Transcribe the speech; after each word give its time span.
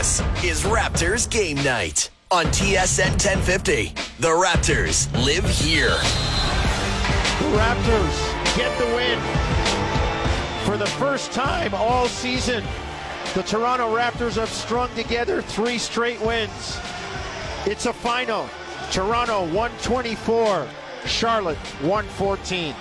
This 0.00 0.20
is 0.42 0.62
Raptors 0.62 1.28
Game 1.28 1.62
Night 1.62 2.08
on 2.30 2.46
TSN 2.46 3.10
1050. 3.22 3.92
The 4.18 4.28
Raptors 4.28 5.12
live 5.26 5.44
here. 5.44 5.90
The 7.38 7.58
Raptors 7.58 8.56
get 8.56 8.78
the 8.78 8.86
win. 8.96 9.18
For 10.64 10.78
the 10.78 10.86
first 10.86 11.32
time 11.32 11.74
all 11.74 12.08
season, 12.08 12.64
the 13.34 13.42
Toronto 13.42 13.94
Raptors 13.94 14.36
have 14.36 14.48
strung 14.48 14.88
together 14.94 15.42
three 15.42 15.76
straight 15.76 16.22
wins. 16.22 16.80
It's 17.66 17.84
a 17.84 17.92
final. 17.92 18.48
Toronto 18.90 19.42
124, 19.52 20.66
Charlotte 21.04 21.58
114. 21.82 22.74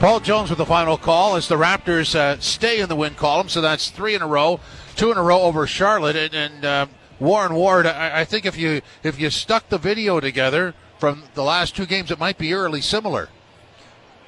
Paul 0.00 0.18
Jones 0.18 0.50
with 0.50 0.58
the 0.58 0.66
final 0.66 0.98
call 0.98 1.36
as 1.36 1.46
the 1.46 1.54
Raptors 1.54 2.16
uh, 2.16 2.36
stay 2.40 2.80
in 2.80 2.88
the 2.88 2.96
win 2.96 3.14
column. 3.14 3.48
So 3.48 3.60
that's 3.60 3.88
three 3.90 4.16
in 4.16 4.22
a 4.22 4.26
row, 4.26 4.58
two 5.02 5.10
in 5.10 5.18
a 5.18 5.22
row 5.22 5.42
over 5.42 5.66
Charlotte, 5.66 6.14
and, 6.14 6.32
and 6.32 6.64
uh, 6.64 6.86
Warren 7.18 7.54
Ward. 7.54 7.86
I, 7.86 8.20
I, 8.20 8.24
think 8.24 8.46
if 8.46 8.56
you 8.56 8.82
if 9.02 9.18
you 9.18 9.30
stuck 9.30 9.68
the 9.68 9.76
video 9.76 10.20
together 10.20 10.74
from 11.00 11.24
the 11.34 11.42
last 11.42 11.74
two 11.74 11.86
games, 11.86 12.12
it 12.12 12.20
might 12.20 12.38
be 12.38 12.50
eerily 12.50 12.80
similar. 12.80 13.28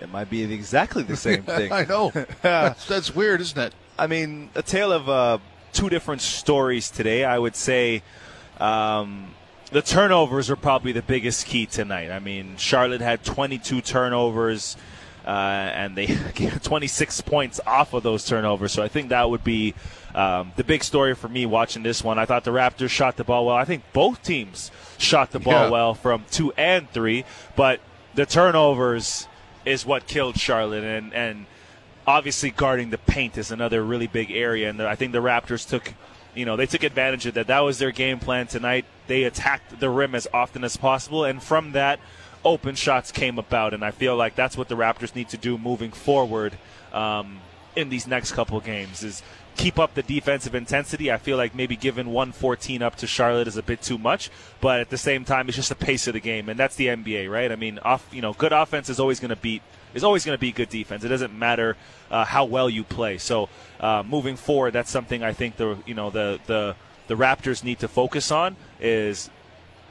It 0.01 0.10
might 0.10 0.29
be 0.29 0.42
exactly 0.42 1.05
the 1.05 1.16
same 1.16 1.42
thing. 1.59 1.70
I 1.70 1.84
know. 1.84 2.10
that's, 2.42 2.88
that's, 2.88 3.15
weird, 3.15 3.41
isn't 3.41 3.59
it? 3.59 3.73
I 3.96 4.09
mean, 4.09 4.51
a 4.56 4.62
tale 4.62 4.91
of 4.91 5.09
uh, 5.09 5.38
two 5.73 5.88
different 5.88 6.23
stories 6.23 6.91
today. 6.91 7.24
I 7.24 7.38
would 7.38 7.54
say. 7.54 8.02
Um, 8.59 9.34
the 9.70 9.82
turnovers 9.82 10.51
are 10.51 10.56
probably 10.56 10.93
the 10.93 11.02
biggest 11.02 11.46
key 11.46 11.66
tonight. 11.66 12.10
I 12.10 12.20
mean, 12.20 12.56
Charlotte 12.59 13.01
had 13.01 13.24
22 13.24 13.80
turnovers 13.80 14.77
uh, 15.27 15.30
and 15.30 15.96
they 15.96 16.06
get 16.34 16.62
26 16.62 17.20
points 17.23 17.60
off 17.66 17.93
of 17.95 18.02
those 18.02 18.24
turnovers. 18.24 18.73
So 18.73 18.82
I 18.82 18.88
think 18.88 19.09
that 19.09 19.29
would 19.29 19.43
be 19.43 19.74
um, 20.14 20.52
the 20.56 20.64
big 20.64 20.84
story 20.84 21.14
for 21.14 21.28
me 21.28 21.45
watching 21.45 21.82
this 21.82 22.04
one. 22.04 22.18
I 22.18 22.24
thought 22.24 22.45
the 22.45 22.52
Raptors 22.52 22.91
shot 22.91 23.16
the 23.16 23.24
ball 23.24 23.46
well. 23.46 23.56
I 23.56 23.64
think 23.64 23.82
both 23.93 24.23
teams 24.23 24.71
shot 24.96 25.32
the 25.32 25.40
ball 25.40 25.65
yeah. 25.65 25.71
well 25.71 25.95
from 25.95 26.24
two 26.30 26.52
and 26.52 26.88
three, 26.90 27.24
but 27.56 27.80
the 28.15 28.24
turnovers 28.24 29.26
is 29.65 29.84
what 29.84 30.06
killed 30.06 30.38
Charlotte, 30.38 30.84
and 30.84 31.12
and 31.12 31.46
obviously 32.06 32.51
guarding 32.51 32.90
the 32.90 32.98
paint 32.98 33.37
is 33.38 33.51
another 33.51 33.82
really 33.82 34.06
big 34.06 34.30
area. 34.30 34.71
And 34.71 34.80
I 34.82 34.95
think 34.95 35.12
the 35.12 35.23
Raptors 35.23 35.68
took. 35.68 35.95
You 36.37 36.45
know, 36.45 36.56
they 36.56 36.66
took 36.66 36.82
advantage 36.82 37.26
of 37.26 37.34
that. 37.34 37.46
That 37.46 37.60
was 37.60 37.78
their 37.78 37.93
game 37.93 38.18
plan 38.18 38.49
tonight. 38.49 38.87
They 39.06 39.23
attacked 39.23 39.78
the 39.78 39.88
rim 39.88 40.16
as 40.16 40.26
often 40.34 40.65
as 40.65 40.76
possible, 40.76 41.24
and 41.24 41.40
from 41.40 41.71
that, 41.73 42.01
open 42.45 42.74
shots 42.74 43.12
came 43.12 43.38
about, 43.38 43.73
and 43.73 43.84
I 43.84 43.93
feel 43.93 44.16
like 44.16 44.34
that's 44.34 44.56
what 44.56 44.66
the 44.66 44.74
Raptors 44.74 45.15
need 45.15 45.28
to 45.28 45.37
do 45.37 45.56
moving 45.56 45.93
forward 45.93 46.59
um, 46.93 47.38
in 47.76 47.88
these 47.88 48.06
next 48.06 48.32
couple 48.32 48.59
games 48.60 49.02
is 49.02 49.23
keep 49.57 49.79
up 49.79 49.95
the 49.95 50.02
defensive 50.02 50.55
intensity. 50.55 51.10
I 51.10 51.19
feel 51.19 51.37
like 51.37 51.55
maybe 51.55 51.77
giving 51.77 52.07
114 52.07 52.83
up 52.83 52.97
to 52.97 53.07
Charlotte 53.07 53.49
is 53.49 53.57
a 53.57 53.63
bit 53.63 53.83
too 53.83 53.99
much, 53.99 54.30
but 54.61 54.80
at 54.80 54.91
the 54.91 54.99
same 54.99 55.24
time, 55.24 55.49
it's 55.49 55.57
just 55.57 55.69
the 55.69 55.74
pace 55.74 56.07
of 56.07 56.15
the 56.15 56.21
game, 56.21 56.49
and 56.49 56.59
that's 56.59 56.77
the 56.77 56.88
NBA, 56.88 57.30
right? 57.30 57.51
I 57.51 57.57
mean, 57.57 57.79
off 57.80 58.09
you 58.13 58.21
know, 58.21 58.33
good 58.33 58.52
offense 58.52 58.88
is 58.88 59.01
always 59.01 59.21
going 59.21 59.30
to 59.30 59.37
beat 59.37 59.63
is 59.95 60.02
always 60.02 60.24
going 60.24 60.37
to 60.37 60.41
be 60.41 60.52
good 60.52 60.69
defense. 60.69 61.05
It 61.05 61.09
doesn't 61.09 61.37
matter 61.37 61.77
uh, 62.11 62.24
how 62.24 62.45
well 62.45 62.69
you 62.69 62.83
play. 62.83 63.16
So 63.19 63.49
uh, 63.80 64.03
moving 64.05 64.37
forward, 64.37 64.72
that's 64.72 64.91
something 64.91 65.22
I 65.22 65.33
think 65.33 65.56
the 65.56 65.78
you 65.87 65.94
know 65.94 66.11
the 66.11 66.41
the 66.47 66.77
the 67.06 67.15
Raptors 67.15 67.62
need 67.62 67.78
to 67.81 67.89
focus 67.89 68.31
on 68.31 68.56
is 68.81 69.31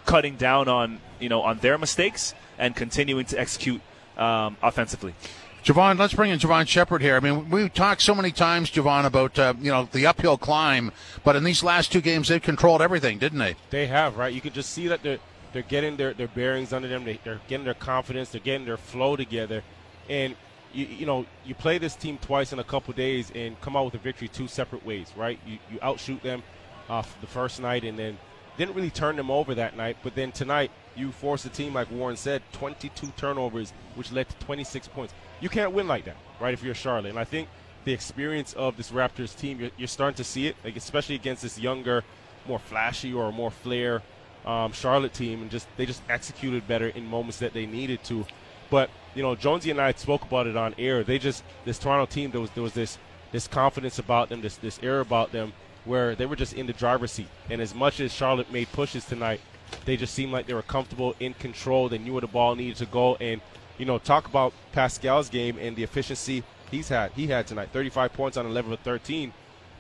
cutting 0.06 0.36
down 0.36 0.68
on 0.68 1.00
you 1.20 1.30
know 1.30 1.42
on 1.42 1.60
their 1.60 1.78
mistakes 1.78 2.34
and 2.58 2.76
continuing 2.76 3.26
to 3.26 3.40
execute 3.40 3.82
um, 4.18 4.58
offensively. 4.62 5.16
Jevohn, 5.64 5.98
let's 5.98 6.14
bring 6.14 6.30
in 6.30 6.40
Jevohn 6.40 6.68
Shepherd 6.68 7.02
here. 7.02 7.16
I 7.16 7.22
mean, 7.22 7.50
we've 7.50 7.74
talked 7.74 8.02
so 8.02 8.14
many 8.14 8.32
times, 8.32 8.70
Jevohn, 8.70 9.06
about 9.06 9.40
uh, 9.40 9.54
you 9.62 9.72
know 9.72 9.88
the 9.92 10.06
uphill 10.06 10.38
climb, 10.38 10.92
but 11.24 11.38
in 11.38 11.46
these 11.46 11.64
last 11.64 11.90
two 11.90 12.02
games, 12.02 12.28
they've 12.28 12.42
controlled 12.42 12.82
everything, 12.82 13.18
didn't 13.18 13.40
they? 13.40 13.56
They 13.70 13.88
have, 13.88 14.18
right? 14.18 14.34
You 14.34 14.42
can 14.42 14.52
just 14.52 14.72
see 14.72 14.90
that 14.90 15.04
they're 15.04 15.20
they're 15.54 15.62
getting 15.62 15.96
their, 15.96 16.14
their 16.14 16.28
bearings 16.28 16.74
under 16.74 16.90
them. 16.90 17.06
They, 17.06 17.20
are 17.26 17.40
getting 17.48 17.64
their 17.64 17.76
confidence. 17.76 18.30
They're 18.30 18.42
getting 18.42 18.66
their 18.66 18.76
flow 18.76 19.16
together, 19.16 19.64
and 20.10 20.36
you 20.74 20.86
you 20.86 21.06
know 21.06 21.26
you 21.46 21.56
play 21.56 21.78
this 21.78 21.96
team 21.96 22.18
twice 22.18 22.52
in 22.52 22.60
a 22.60 22.64
couple 22.66 22.94
days 22.94 23.32
and 23.34 23.60
come 23.62 23.78
out 23.78 23.86
with 23.86 23.94
a 23.94 24.00
victory 24.00 24.28
two 24.28 24.50
separate 24.50 24.86
ways, 24.86 25.14
right? 25.16 25.40
You 25.48 25.60
you 25.72 25.80
outshoot 25.82 26.22
them 26.24 26.44
off 26.90 27.16
the 27.22 27.28
first 27.28 27.62
night, 27.62 27.86
and 27.86 27.98
then 27.98 28.18
didn't 28.58 28.76
really 28.76 28.90
turn 28.90 29.16
them 29.16 29.32
over 29.32 29.56
that 29.56 29.78
night, 29.78 29.96
but 30.04 30.14
then 30.14 30.34
tonight 30.34 30.72
you 30.96 31.12
force 31.12 31.44
the 31.44 31.50
team, 31.50 31.74
like 31.74 31.92
Warren 31.92 32.18
said, 32.18 32.42
22 32.54 33.14
turnovers, 33.18 33.74
which 33.96 34.12
led 34.12 34.30
to 34.30 34.36
26 34.46 34.88
points. 34.90 35.14
You 35.42 35.50
can't 35.50 35.74
win 35.74 35.88
like 35.88 36.06
that, 36.06 36.18
right? 36.40 36.54
If 36.54 36.64
you're 36.64 36.76
Charlotte, 36.76 37.10
and 37.10 37.20
I 37.20 37.24
think 37.24 37.48
the 37.84 37.94
experience 37.94 38.54
of 38.54 38.78
this 38.78 38.92
Raptors 38.92 39.38
team, 39.38 39.60
you're, 39.60 39.72
you're 39.78 39.88
starting 39.88 40.16
to 40.16 40.24
see 40.24 40.48
it, 40.48 40.56
like 40.64 40.76
especially 40.76 41.16
against 41.16 41.44
this 41.44 41.60
younger, 41.60 42.04
more 42.48 42.60
flashy 42.60 43.14
or 43.14 43.32
more 43.32 43.52
flair 43.52 44.02
um, 44.46 44.72
Charlotte 44.74 45.14
team, 45.14 45.42
and 45.42 45.52
just 45.52 45.68
they 45.78 45.86
just 45.86 46.02
executed 46.10 46.68
better 46.68 46.88
in 46.88 47.06
moments 47.06 47.40
that 47.40 47.54
they 47.54 47.66
needed 47.66 48.04
to. 48.06 48.26
But 48.70 48.90
you 49.16 49.24
know, 49.24 49.36
Jonesy 49.36 49.72
and 49.72 49.80
I 49.80 49.92
spoke 49.94 50.24
about 50.24 50.48
it 50.48 50.58
on 50.58 50.76
air. 50.78 51.04
They 51.04 51.20
just 51.20 51.44
this 51.66 51.80
Toronto 51.80 52.06
team, 52.06 52.32
there 52.32 52.42
was 52.42 52.50
there 52.52 52.64
was 52.64 52.74
this 52.74 52.98
this 53.32 53.48
confidence 53.48 54.00
about 54.00 54.30
them, 54.30 54.42
this 54.42 54.58
this 54.58 54.80
air 54.84 55.00
about 55.00 55.32
them, 55.32 55.54
where 55.86 56.16
they 56.16 56.26
were 56.26 56.36
just 56.36 56.54
in 56.54 56.68
the 56.68 56.74
driver's 56.74 57.12
seat. 57.12 57.28
And 57.50 57.62
as 57.62 57.74
much 57.74 58.00
as 58.00 58.14
Charlotte 58.14 58.52
made 58.52 58.72
pushes 58.72 59.06
tonight, 59.06 59.42
they 59.86 59.98
just 59.98 60.14
seemed 60.14 60.32
like 60.32 60.48
they 60.48 60.54
were 60.54 60.62
comfortable 60.62 61.16
in 61.20 61.34
control. 61.34 61.90
They 61.90 61.98
knew 61.98 62.14
where 62.14 62.22
the 62.22 62.28
ball 62.28 62.56
needed 62.56 62.78
to 62.78 62.86
go. 62.86 63.16
And, 63.16 63.42
you 63.78 63.86
know, 63.86 63.98
talk 63.98 64.28
about 64.28 64.54
Pascal's 64.72 65.30
game 65.30 65.58
and 65.60 65.76
the 65.76 65.84
efficiency 65.84 66.44
he's 66.72 66.90
had. 66.90 67.12
He 67.14 67.28
had 67.28 67.48
tonight 67.48 67.70
35 67.72 68.14
points 68.14 68.38
on 68.38 68.46
11 68.46 68.74
of 68.74 68.80
13. 68.80 69.34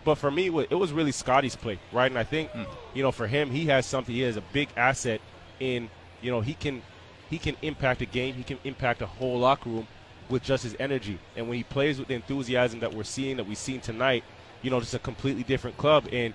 But 0.04 0.16
for 0.16 0.30
me, 0.30 0.48
it 0.48 0.76
was 0.76 0.92
really 0.92 1.12
Scottie's 1.12 1.56
play, 1.56 1.80
right? 1.92 2.12
And 2.12 2.20
I 2.20 2.24
think, 2.24 2.52
mm. 2.52 2.68
you 2.94 3.04
know, 3.04 3.12
for 3.12 3.28
him, 3.28 3.50
he 3.50 3.66
has 3.68 3.86
something. 3.86 4.14
He 4.14 4.22
has 4.22 4.36
a 4.36 4.44
big 4.52 4.68
asset 4.76 5.22
in, 5.60 5.90
you 6.22 6.30
know, 6.30 6.42
he 6.42 6.54
can 6.54 6.82
he 7.30 7.38
can 7.38 7.56
impact 7.62 8.02
a 8.02 8.06
game. 8.06 8.36
He 8.36 8.44
can 8.44 8.60
impact 8.64 9.02
a 9.02 9.06
whole 9.06 9.40
locker 9.40 9.70
room 9.70 9.88
with 10.30 10.44
just 10.44 10.64
his 10.64 10.76
energy. 10.80 11.20
And 11.36 11.48
when 11.48 11.58
he 11.58 11.64
plays 11.64 12.00
with 12.00 12.08
the 12.08 12.14
enthusiasm 12.14 12.80
that 12.82 12.94
we're 12.94 13.04
seeing, 13.04 13.38
that 13.38 13.48
we've 13.48 13.58
seen 13.58 13.82
tonight, 13.82 14.24
you 14.62 14.70
know, 14.70 14.80
just 14.80 14.94
a 14.94 15.00
completely 15.00 15.44
different 15.44 15.78
club. 15.78 16.08
And 16.12 16.34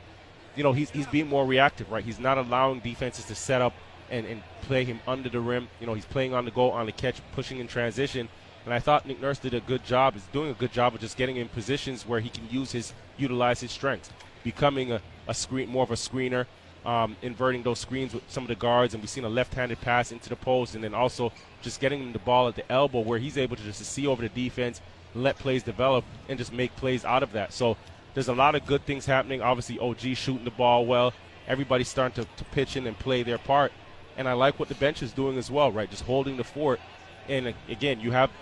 you 0.59 0.65
know, 0.65 0.73
he's, 0.73 0.91
he's 0.91 1.07
being 1.07 1.29
more 1.29 1.47
reactive, 1.47 1.89
right? 1.89 2.05
He's 2.05 2.19
not 2.19 2.37
allowing 2.37 2.81
defenses 2.81 3.25
to 3.27 3.35
set 3.37 3.63
up 3.63 3.73
and, 4.11 4.27
and 4.27 4.43
play 4.63 4.83
him 4.83 4.99
under 5.07 5.29
the 5.29 5.39
rim. 5.39 5.69
You 5.81 5.87
know, 5.87 5.95
he's 5.95 6.05
playing 6.05 6.35
on 6.35 6.45
the 6.45 6.51
go, 6.51 6.73
on 6.73 6.87
the 6.87 6.93
catch, 6.93 7.21
pushing 7.33 7.61
in 7.61 7.69
transition. 7.69 8.29
And 8.65 8.75
I 8.75 8.81
thought 8.81 9.07
Nick 9.07 9.21
Nurse 9.21 9.39
did 9.39 9.55
a 9.55 9.61
good 9.61 9.85
job, 9.85 10.17
is 10.17 10.25
doing 10.33 10.51
a 10.51 10.55
good 10.55 10.73
job 10.73 10.97
of 10.97 11.01
just 11.01 11.17
getting 11.17 11.37
in 11.37 11.49
positions 11.49 12.05
where 12.05 12.19
he 12.19 12.29
can 12.29 12.51
use 12.51 12.73
his, 12.73 12.93
utilize 13.17 13.61
his 13.61 13.71
strengths, 13.71 14.11
becoming 14.43 14.91
a, 14.91 15.01
a 15.29 15.33
screen, 15.33 15.69
more 15.69 15.85
of 15.85 15.93
a 15.93 15.95
screener, 15.95 16.45
um, 16.85 17.17
inverting 17.23 17.63
those 17.63 17.79
screens 17.79 18.13
with 18.13 18.25
some 18.29 18.43
of 18.43 18.49
the 18.49 18.57
guards. 18.57 18.95
And 18.95 19.03
we've 19.03 19.09
seen 19.09 19.25
a 19.25 19.29
left-handed 19.29 19.81
pass 19.81 20.11
into 20.11 20.29
the 20.29 20.37
post, 20.37 20.75
and 20.75 20.83
then 20.83 20.93
also 20.93 21.33
just 21.63 21.81
getting 21.81 22.03
him 22.03 22.13
the 22.13 22.19
ball 22.19 22.49
at 22.49 22.57
the 22.57 22.71
elbow 22.71 22.99
where 22.99 23.21
he's 23.21 23.39
able 23.39 23.55
to 23.55 23.63
just 23.63 23.85
see 23.85 24.09
over 24.09 24.23
the 24.23 24.29
defense, 24.29 24.81
let 25.15 25.39
plays 25.39 25.63
develop, 25.63 26.05
and 26.29 26.37
just 26.37 26.53
make 26.53 26.75
plays 26.75 27.05
out 27.05 27.23
of 27.23 27.31
that. 27.33 27.53
So 27.53 27.77
there's 28.19 28.27
a 28.27 28.34
lot 28.34 28.56
of 28.56 28.67
good 28.67 28.84
things 28.84 29.06
happening. 29.06 29.41
Obviously, 29.41 29.79
OG 29.79 30.17
shooting 30.17 30.45
the 30.45 30.51
ball 30.51 30.84
well. 30.84 31.15
Everybody's 31.47 31.87
starting 31.87 32.25
to, 32.25 32.29
to 32.37 32.45
pitch 32.47 32.77
in 32.77 32.84
and 32.89 32.99
play 32.99 33.23
their 33.23 33.39
part. 33.39 33.71
And 34.17 34.29
I 34.29 34.33
like 34.33 34.59
what 34.59 34.69
the 34.69 34.75
bench 34.75 35.05
is 35.05 35.12
doing 35.12 35.39
as 35.39 35.53
well, 35.53 35.71
right? 35.71 35.89
Just 35.89 36.03
holding 36.03 36.37
the 36.37 36.43
fort. 36.43 36.81
And 37.28 37.47
uh, 37.47 37.53
again, 37.69 38.01
you 38.01 38.11
have 38.11 38.33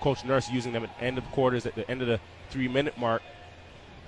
Coach 0.00 0.24
Nurse 0.24 0.50
using 0.50 0.72
them 0.72 0.82
at 0.82 0.98
the 0.98 1.04
end 1.04 1.16
of 1.16 1.24
quarters, 1.26 1.64
at 1.64 1.76
the 1.76 1.88
end 1.88 2.02
of 2.02 2.08
the 2.08 2.18
three 2.50 2.66
minute 2.66 2.98
mark. 2.98 3.22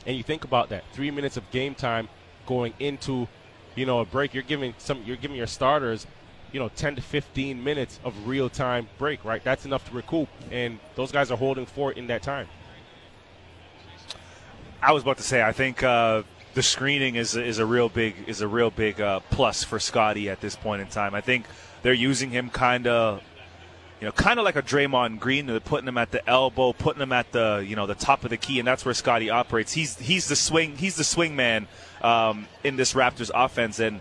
And 0.08 0.16
you 0.16 0.24
think 0.24 0.42
about 0.42 0.70
that 0.70 0.82
three 0.92 1.12
minutes 1.12 1.36
of 1.36 1.48
game 1.52 1.76
time 1.76 2.08
going 2.46 2.74
into, 2.80 3.28
you 3.76 3.86
know, 3.86 4.00
a 4.00 4.04
break. 4.04 4.34
You're 4.34 4.42
giving 4.42 4.74
some, 4.78 5.04
you're 5.04 5.14
giving 5.14 5.36
your 5.36 5.46
starters, 5.46 6.04
you 6.50 6.58
know, 6.58 6.68
10 6.68 6.96
to 6.96 7.00
15 7.00 7.62
minutes 7.62 8.00
of 8.02 8.26
real 8.26 8.50
time 8.50 8.88
break, 8.98 9.24
right? 9.24 9.44
That's 9.44 9.66
enough 9.66 9.88
to 9.88 9.94
recoup. 9.94 10.28
And 10.50 10.80
those 10.96 11.12
guys 11.12 11.30
are 11.30 11.36
holding 11.36 11.64
fort 11.64 11.96
in 11.96 12.08
that 12.08 12.24
time. 12.24 12.48
I 14.82 14.90
was 14.92 15.04
about 15.04 15.18
to 15.18 15.22
say, 15.22 15.40
I 15.40 15.52
think 15.52 15.82
uh, 15.84 16.24
the 16.54 16.62
screening 16.62 17.14
is 17.14 17.36
is 17.36 17.58
a 17.58 17.66
real 17.66 17.88
big 17.88 18.16
is 18.26 18.40
a 18.40 18.48
real 18.48 18.70
big 18.70 19.00
uh, 19.00 19.20
plus 19.30 19.62
for 19.62 19.78
Scottie 19.78 20.28
at 20.28 20.40
this 20.40 20.56
point 20.56 20.82
in 20.82 20.88
time. 20.88 21.14
I 21.14 21.20
think 21.20 21.46
they're 21.82 21.92
using 21.92 22.30
him 22.30 22.50
kind 22.50 22.88
of, 22.88 23.22
you 24.00 24.06
know, 24.06 24.12
kind 24.12 24.40
of 24.40 24.44
like 24.44 24.56
a 24.56 24.62
Draymond 24.62 25.20
Green. 25.20 25.46
They're 25.46 25.60
putting 25.60 25.86
him 25.86 25.98
at 25.98 26.10
the 26.10 26.28
elbow, 26.28 26.72
putting 26.72 27.00
him 27.00 27.12
at 27.12 27.30
the 27.30 27.64
you 27.66 27.76
know 27.76 27.86
the 27.86 27.94
top 27.94 28.24
of 28.24 28.30
the 28.30 28.36
key, 28.36 28.58
and 28.58 28.66
that's 28.66 28.84
where 28.84 28.92
Scottie 28.92 29.30
operates. 29.30 29.72
He's 29.72 29.96
he's 29.98 30.26
the 30.26 30.36
swing 30.36 30.76
he's 30.76 30.96
the 30.96 31.04
swing 31.04 31.36
man 31.36 31.68
um, 32.02 32.48
in 32.64 32.74
this 32.74 32.92
Raptors 32.92 33.30
offense, 33.32 33.78
and 33.78 34.00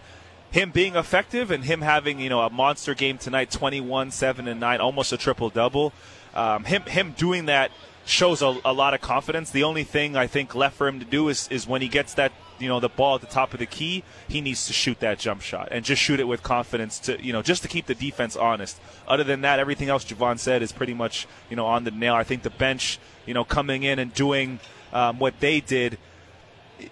him 0.49 0.71
being 0.71 0.95
effective 0.95 1.51
and 1.51 1.63
him 1.63 1.81
having 1.81 2.19
you 2.19 2.29
know 2.29 2.41
a 2.41 2.49
monster 2.49 2.95
game 2.95 3.19
tonight, 3.19 3.51
21, 3.51 4.09
seven 4.09 4.47
and 4.47 4.59
nine, 4.59 4.81
almost 4.81 5.13
a 5.13 5.17
triple 5.17 5.51
double. 5.51 5.93
Um, 6.33 6.63
him 6.63 6.81
him 6.83 7.13
doing 7.15 7.45
that 7.45 7.71
shows 8.05 8.41
a, 8.41 8.57
a, 8.65 8.73
lot 8.73 8.93
of 8.93 9.01
confidence. 9.01 9.51
The 9.51 9.63
only 9.63 9.83
thing 9.83 10.15
I 10.15 10.27
think 10.27 10.55
left 10.55 10.75
for 10.75 10.87
him 10.87 10.99
to 10.99 11.05
do 11.05 11.29
is, 11.29 11.47
is 11.49 11.67
when 11.67 11.81
he 11.81 11.87
gets 11.87 12.13
that 12.15 12.31
you 12.59 12.67
know 12.67 12.79
the 12.79 12.89
ball 12.89 13.15
at 13.15 13.21
the 13.21 13.27
top 13.27 13.53
of 13.53 13.59
the 13.59 13.65
key, 13.65 14.03
he 14.27 14.41
needs 14.41 14.67
to 14.67 14.73
shoot 14.73 14.99
that 14.99 15.19
jump 15.19 15.41
shot 15.41 15.69
and 15.71 15.83
just 15.83 16.01
shoot 16.01 16.19
it 16.19 16.27
with 16.27 16.43
confidence 16.43 16.99
to 16.99 17.23
you 17.23 17.33
know 17.33 17.41
just 17.41 17.61
to 17.63 17.67
keep 17.67 17.85
the 17.87 17.95
defense 17.95 18.35
honest. 18.35 18.79
Other 19.07 19.23
than 19.23 19.41
that, 19.41 19.59
everything 19.59 19.89
else 19.89 20.05
Jevohn 20.05 20.39
said 20.39 20.61
is 20.61 20.71
pretty 20.71 20.93
much 20.93 21.27
you 21.49 21.55
know 21.55 21.65
on 21.65 21.83
the 21.83 21.91
nail. 21.91 22.13
I 22.13 22.23
think 22.23 22.43
the 22.43 22.49
bench 22.49 22.99
you 23.25 23.33
know 23.33 23.43
coming 23.43 23.83
in 23.83 23.99
and 23.99 24.13
doing 24.13 24.59
um, 24.93 25.19
what 25.19 25.39
they 25.39 25.59
did 25.59 25.97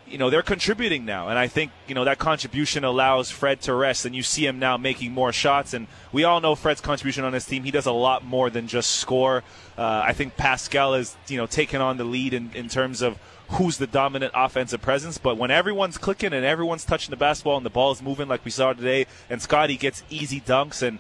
you 0.07 0.18
know 0.18 0.30
they're 0.30 0.41
contributing 0.41 1.06
now, 1.06 1.30
and 1.30 1.38
I 1.38 1.47
think 1.47 1.71
you 1.88 1.95
know 1.95 2.06
that 2.06 2.19
contribution 2.19 2.83
allows 2.83 3.31
Fred 3.31 3.62
to 3.62 3.74
rest, 3.74 4.06
and 4.06 4.15
you 4.15 4.24
see 4.24 4.45
him 4.45 4.59
now 4.59 4.77
making 4.77 5.12
more 5.12 5.31
shots. 5.31 5.74
And 5.74 5.88
we 6.12 6.24
all 6.24 6.41
know 6.41 6.56
Fred's 6.56 6.81
contribution 6.81 7.24
on 7.24 7.31
this 7.31 7.45
team; 7.45 7.63
he 7.63 7.71
does 7.71 7.86
a 7.86 7.91
lot 7.91 8.24
more 8.24 8.50
than 8.50 8.68
just 8.68 8.91
score. 8.91 9.44
Uh, 9.77 10.01
I 10.06 10.13
think 10.13 10.38
Pascal 10.38 10.94
is 10.94 11.15
you 11.27 11.38
know 11.38 11.45
taking 11.45 11.81
on 11.81 11.97
the 11.97 12.03
lead 12.03 12.33
in, 12.33 12.51
in 12.53 12.69
terms 12.69 13.01
of 13.01 13.18
who's 13.50 13.77
the 13.77 13.88
dominant 13.88 14.31
offensive 14.36 14.81
presence. 14.81 15.18
But 15.18 15.38
when 15.38 15.51
everyone's 15.51 15.97
clicking 15.97 16.33
and 16.33 16.45
everyone's 16.45 16.86
touching 16.86 17.12
the 17.12 17.18
basketball 17.18 17.57
and 17.57 17.65
the 17.65 17.71
ball 17.71 17.91
is 17.91 18.01
moving 18.01 18.27
like 18.27 18.45
we 18.45 18.51
saw 18.51 18.74
today, 18.74 19.07
and 19.30 19.41
Scottie 19.41 19.77
gets 19.77 20.03
easy 20.09 20.41
dunks 20.41 20.81
and 20.81 21.00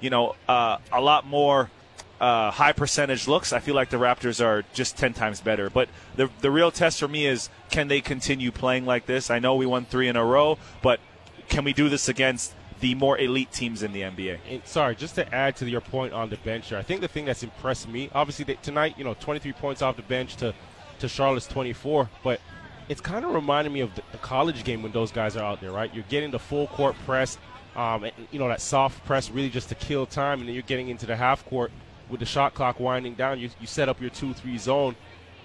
you 0.00 0.10
know 0.10 0.36
uh, 0.48 0.78
a 0.92 1.00
lot 1.00 1.26
more 1.26 1.70
uh, 2.20 2.50
high 2.50 2.72
percentage 2.72 3.26
looks, 3.26 3.52
I 3.52 3.60
feel 3.60 3.74
like 3.74 3.88
the 3.88 3.96
Raptors 3.96 4.44
are 4.44 4.62
just 4.74 4.96
10 4.98 5.14
times 5.14 5.40
better. 5.40 5.70
But 5.70 5.88
the, 6.16 6.28
the 6.40 6.50
real 6.50 6.70
test 6.70 7.00
for 7.00 7.08
me 7.08 7.26
is 7.26 7.48
can 7.70 7.88
they 7.88 8.00
continue 8.00 8.52
playing 8.52 8.84
like 8.84 9.06
this? 9.06 9.30
I 9.30 9.38
know 9.38 9.54
we 9.54 9.66
won 9.66 9.86
three 9.86 10.06
in 10.06 10.16
a 10.16 10.24
row, 10.24 10.58
but 10.82 11.00
can 11.48 11.64
we 11.64 11.72
do 11.72 11.88
this 11.88 12.08
against 12.08 12.54
the 12.80 12.94
more 12.94 13.18
elite 13.18 13.52
teams 13.52 13.82
in 13.82 13.92
the 13.92 14.02
NBA? 14.02 14.38
And 14.48 14.62
sorry, 14.66 14.96
just 14.96 15.14
to 15.14 15.34
add 15.34 15.56
to 15.56 15.68
your 15.68 15.80
point 15.80 16.12
on 16.12 16.28
the 16.28 16.36
bench 16.36 16.68
here, 16.68 16.78
I 16.78 16.82
think 16.82 17.00
the 17.00 17.08
thing 17.08 17.24
that's 17.24 17.42
impressed 17.42 17.88
me, 17.88 18.10
obviously 18.14 18.44
they, 18.44 18.54
tonight, 18.56 18.96
you 18.98 19.04
know, 19.04 19.14
23 19.14 19.52
points 19.54 19.80
off 19.80 19.96
the 19.96 20.02
bench 20.02 20.36
to, 20.36 20.54
to 20.98 21.08
Charlotte's 21.08 21.46
24, 21.46 22.10
but 22.22 22.40
it's 22.90 23.00
kind 23.00 23.24
of 23.24 23.32
reminding 23.32 23.72
me 23.72 23.80
of 23.80 23.94
the, 23.94 24.02
the 24.12 24.18
college 24.18 24.64
game 24.64 24.82
when 24.82 24.92
those 24.92 25.10
guys 25.10 25.36
are 25.36 25.44
out 25.44 25.62
there, 25.62 25.72
right? 25.72 25.94
You're 25.94 26.04
getting 26.10 26.30
the 26.30 26.38
full 26.38 26.66
court 26.66 26.96
press, 27.06 27.38
um, 27.76 28.04
and, 28.04 28.12
you 28.30 28.38
know, 28.38 28.48
that 28.48 28.60
soft 28.60 29.02
press 29.06 29.30
really 29.30 29.48
just 29.48 29.70
to 29.70 29.74
kill 29.74 30.04
time, 30.04 30.40
and 30.40 30.48
then 30.48 30.54
you're 30.54 30.62
getting 30.64 30.88
into 30.88 31.06
the 31.06 31.16
half 31.16 31.46
court 31.46 31.70
with 32.10 32.20
the 32.20 32.26
shot 32.26 32.54
clock 32.54 32.80
winding 32.80 33.14
down, 33.14 33.38
you, 33.38 33.50
you 33.60 33.66
set 33.66 33.88
up 33.88 34.00
your 34.00 34.10
2 34.10 34.34
3 34.34 34.58
zone, 34.58 34.96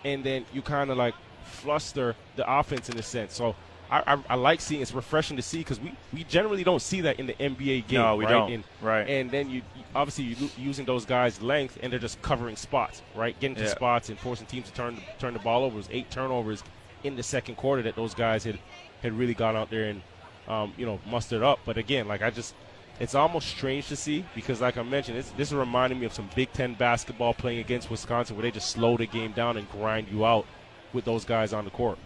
and 0.04 0.24
then 0.24 0.46
you 0.54 0.62
kind 0.62 0.90
of 0.90 0.98
like 0.98 1.14
fluster 1.44 2.16
the 2.36 2.52
offense 2.52 2.90
in 2.90 2.98
a 2.98 3.04
sense. 3.04 3.34
So 3.34 3.56
I, 3.90 4.16
I, 4.16 4.24
I 4.32 4.36
like 4.36 4.62
seeing 4.62 4.82
it's 4.82 4.94
refreshing 4.94 5.38
to 5.38 5.44
see 5.44 5.60
because 5.60 5.80
we, 5.80 5.94
we 6.14 6.24
generally 6.24 6.64
don't 6.64 6.82
see 6.82 7.02
that 7.02 7.20
in 7.20 7.28
the 7.28 7.34
NBA 7.34 7.88
game. 7.88 8.00
No, 8.02 8.16
we 8.16 8.26
right? 8.26 8.32
don't. 8.32 8.52
And, 8.52 8.64
right. 8.82 9.08
And 9.08 9.30
then 9.32 9.50
you, 9.50 9.62
obviously 9.94 10.26
you 10.26 10.50
using 10.58 10.86
those 10.86 11.06
guys' 11.06 11.42
length 11.42 11.78
and 11.82 11.92
they're 11.92 12.00
just 12.00 12.22
covering 12.22 12.56
spots, 12.56 13.02
right? 13.16 13.40
Getting 13.40 13.56
to 13.58 13.64
Yeah. 13.64 13.70
spots 13.70 14.10
and 14.10 14.18
forcing 14.20 14.48
teams 14.48 14.66
to 14.68 14.74
turn 14.74 15.00
turn 15.20 15.34
the 15.34 15.40
ball 15.40 15.64
over. 15.64 15.76
It 15.76 15.78
was 15.78 15.90
eight 15.92 16.10
turnovers 16.10 16.64
in 17.04 17.16
the 17.16 17.24
second 17.24 17.56
quarter 17.56 17.84
that 17.84 17.96
those 17.96 18.14
guys 18.16 18.44
had 18.44 18.58
had 19.04 19.14
really 19.14 19.36
gone 19.36 19.56
out 19.56 19.70
there 19.70 19.86
and 19.86 20.02
um, 20.48 20.74
you 20.78 20.86
know 20.86 21.00
mustered 21.10 21.44
up. 21.44 21.60
But 21.66 21.78
again, 21.78 22.08
like 22.08 22.22
I 22.24 22.32
just 22.32 22.56
it's 23.00 23.16
almost 23.16 23.48
strange 23.50 23.88
to 23.90 23.96
see 23.96 24.26
because, 24.34 24.62
like 24.62 24.78
I 24.78 24.84
mentioned, 24.84 25.18
this 25.38 25.50
is 25.50 25.54
reminding 25.54 26.00
me 26.00 26.06
of 26.06 26.14
some 26.14 26.30
Big 26.36 26.52
Ten 26.54 26.74
basketball 26.74 27.34
playing 27.34 27.60
against 27.60 27.90
Wisconsin, 27.90 28.36
where 28.36 28.44
they 28.44 28.52
just 28.52 28.70
slow 28.70 28.98
the 28.98 29.06
game 29.06 29.32
down 29.32 29.58
and 29.58 29.70
grind 29.72 30.08
you 30.10 30.26
out 30.26 30.46
with 30.94 31.06
those 31.06 31.26
guys 31.26 31.54
on 31.54 31.66
the 31.66 31.72
court. 31.72 31.98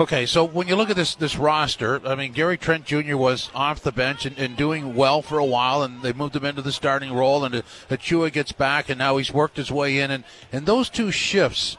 Okay, 0.00 0.26
so 0.26 0.44
when 0.44 0.68
you 0.68 0.76
look 0.76 0.90
at 0.90 0.96
this 0.96 1.16
this 1.16 1.36
roster, 1.36 2.00
I 2.06 2.14
mean, 2.14 2.32
Gary 2.32 2.56
Trent 2.56 2.84
Jr. 2.84 3.16
was 3.16 3.50
off 3.52 3.82
the 3.82 3.90
bench 3.90 4.24
and, 4.24 4.38
and 4.38 4.56
doing 4.56 4.94
well 4.94 5.22
for 5.22 5.38
a 5.38 5.44
while, 5.44 5.82
and 5.82 6.02
they 6.02 6.12
moved 6.12 6.36
him 6.36 6.44
into 6.44 6.62
the 6.62 6.72
starting 6.72 7.12
role, 7.12 7.44
and 7.44 7.62
Achiuwa 7.90 8.32
gets 8.32 8.52
back, 8.52 8.88
and 8.88 8.98
now 8.98 9.16
he's 9.16 9.32
worked 9.32 9.56
his 9.56 9.72
way 9.72 9.98
in, 9.98 10.12
and, 10.12 10.22
and 10.52 10.66
those 10.66 10.88
two 10.88 11.10
shifts 11.10 11.76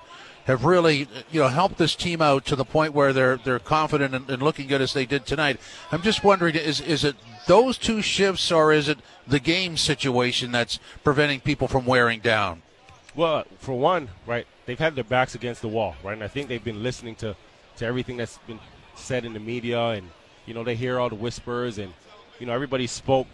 have 0.50 0.66
really, 0.66 1.07
you 1.31 1.40
know, 1.40 1.48
helped 1.48 1.78
this 1.78 1.96
team 1.96 2.24
out 2.24 2.44
to 2.44 2.56
the 2.56 2.66
point 2.66 2.94
where 2.94 3.13
they're 3.13 3.38
they're 3.38 3.60
confident 3.60 4.16
and, 4.16 4.28
and 4.30 4.42
looking 4.42 4.68
good 4.68 4.81
as 4.81 4.94
they 4.94 5.06
did 5.06 5.28
tonight. 5.28 5.60
I'm 5.92 6.01
just 6.01 6.24
wondering, 6.24 6.56
is 6.56 6.81
is 6.81 7.04
it 7.04 7.16
those 7.46 7.78
two 7.78 8.01
shifts, 8.01 8.51
or 8.51 8.74
is 8.74 8.90
it 8.90 8.98
the 9.28 9.40
game 9.40 9.78
situation 9.78 10.51
that's 10.51 10.80
preventing 11.04 11.40
people 11.40 11.68
from 11.68 11.86
wearing 11.86 12.19
down? 12.19 12.63
Well, 13.16 13.46
for 13.60 13.78
one, 13.78 14.10
right, 14.25 14.48
they've 14.66 14.80
had 14.80 14.96
their 14.96 15.04
backs 15.04 15.36
against 15.36 15.62
the 15.62 15.68
wall, 15.68 15.96
right, 16.04 16.13
and 16.13 16.24
I 16.24 16.28
think 16.28 16.48
they've 16.48 16.63
been 16.63 16.81
listening 16.81 17.16
to, 17.18 17.36
to 17.78 17.86
everything 17.86 18.18
that's 18.18 18.40
been 18.40 18.60
said 18.95 19.25
in 19.25 19.34
the 19.34 19.40
media, 19.40 19.80
and 19.90 20.10
you 20.48 20.56
know 20.56 20.63
they 20.63 20.75
hear 20.75 21.00
all 21.00 21.10
the 21.10 21.16
whispers, 21.16 21.78
and 21.78 21.94
you 22.40 22.48
know 22.48 22.54
everybody 22.54 22.88
spoke, 22.88 23.28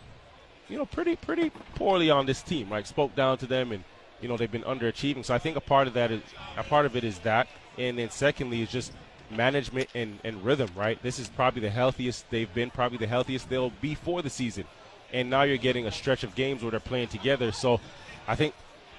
you 0.68 0.78
know, 0.78 0.86
pretty 0.86 1.16
pretty 1.16 1.50
poorly 1.76 2.10
on 2.10 2.26
this 2.26 2.42
team, 2.42 2.68
right? 2.70 2.86
Spoke 2.86 3.16
down 3.16 3.38
to 3.38 3.46
them, 3.46 3.72
and 3.72 3.86
you 4.22 4.28
know 4.28 4.38
they've 4.38 4.52
been 4.52 4.64
underachieving. 4.64 5.26
So 5.26 5.34
I 5.34 5.40
think 5.40 5.58
a 5.58 5.62
part 5.62 5.88
of 5.88 5.94
that 5.94 6.12
is 6.12 6.22
a 6.58 6.64
part 6.64 6.86
of 6.86 6.96
it 6.96 7.04
is 7.04 7.20
that, 7.20 7.48
and 7.78 7.98
then 7.98 8.10
secondly 8.10 8.62
is 8.62 8.72
just 8.72 8.92
management 9.32 9.90
and, 9.96 10.20
and 10.24 10.44
rhythm, 10.44 10.70
right? 10.76 11.02
This 11.02 11.20
is 11.20 11.28
probably 11.28 11.62
the 11.62 11.70
healthiest 11.70 12.30
they've 12.30 12.54
been, 12.54 12.70
probably 12.70 12.98
the 12.98 13.08
healthiest 13.08 13.50
they'll 13.50 13.72
be 13.82 13.96
for 13.96 14.22
the 14.22 14.30
season, 14.30 14.66
and 15.12 15.30
now 15.30 15.44
you're 15.44 15.58
getting 15.58 15.86
a 15.86 15.92
stretch 15.92 16.24
of 16.24 16.36
games 16.36 16.62
where 16.62 16.72
they're 16.72 16.80
playing 16.80 17.08
together. 17.08 17.52
So 17.52 17.80
I 18.28 18.36
think 18.36 18.54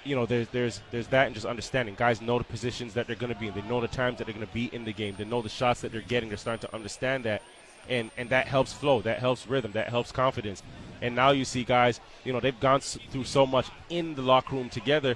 you 0.07 0.15
know, 0.15 0.25
there's 0.25 0.49
there's 0.49 0.81
there's 0.91 1.09
that 1.09 1.27
and 1.27 1.35
just 1.35 1.47
understanding. 1.47 1.95
Guys 1.97 2.23
know 2.23 2.39
the 2.39 2.45
positions 2.45 2.95
that 2.95 3.07
they're 3.07 3.17
going 3.17 3.33
to 3.33 3.39
be 3.39 3.49
in. 3.49 3.55
They 3.55 3.63
know 3.63 3.81
the 3.81 3.89
times 3.89 4.19
that 4.19 4.25
they're 4.25 4.35
going 4.35 4.47
to 4.47 4.53
be 4.53 4.67
in 4.73 4.85
the 4.85 4.93
game. 4.93 5.17
They 5.19 5.25
know 5.25 5.43
the 5.43 5.49
shots 5.49 5.81
that 5.81 5.93
they're 5.93 6.01
getting. 6.01 6.29
They're 6.29 6.39
starting 6.39 6.67
to 6.69 6.75
understand 6.75 7.25
that, 7.25 7.43
and 7.89 8.11
and 8.17 8.31
that 8.31 8.47
helps 8.47 8.73
flow. 8.73 9.01
That 9.03 9.19
helps 9.19 9.47
rhythm. 9.47 9.73
That 9.73 9.89
helps 9.89 10.13
confidence. 10.13 10.63
And 11.03 11.15
now 11.15 11.31
you 11.31 11.45
see 11.45 11.65
guys, 11.65 12.01
you 12.25 12.33
know, 12.33 12.41
they've 12.41 12.59
gone 12.59 12.81
through 12.81 13.25
so 13.25 13.47
much 13.47 13.67
in 13.91 14.15
the 14.15 14.23
locker 14.23 14.57
room 14.57 14.69
together 14.69 15.15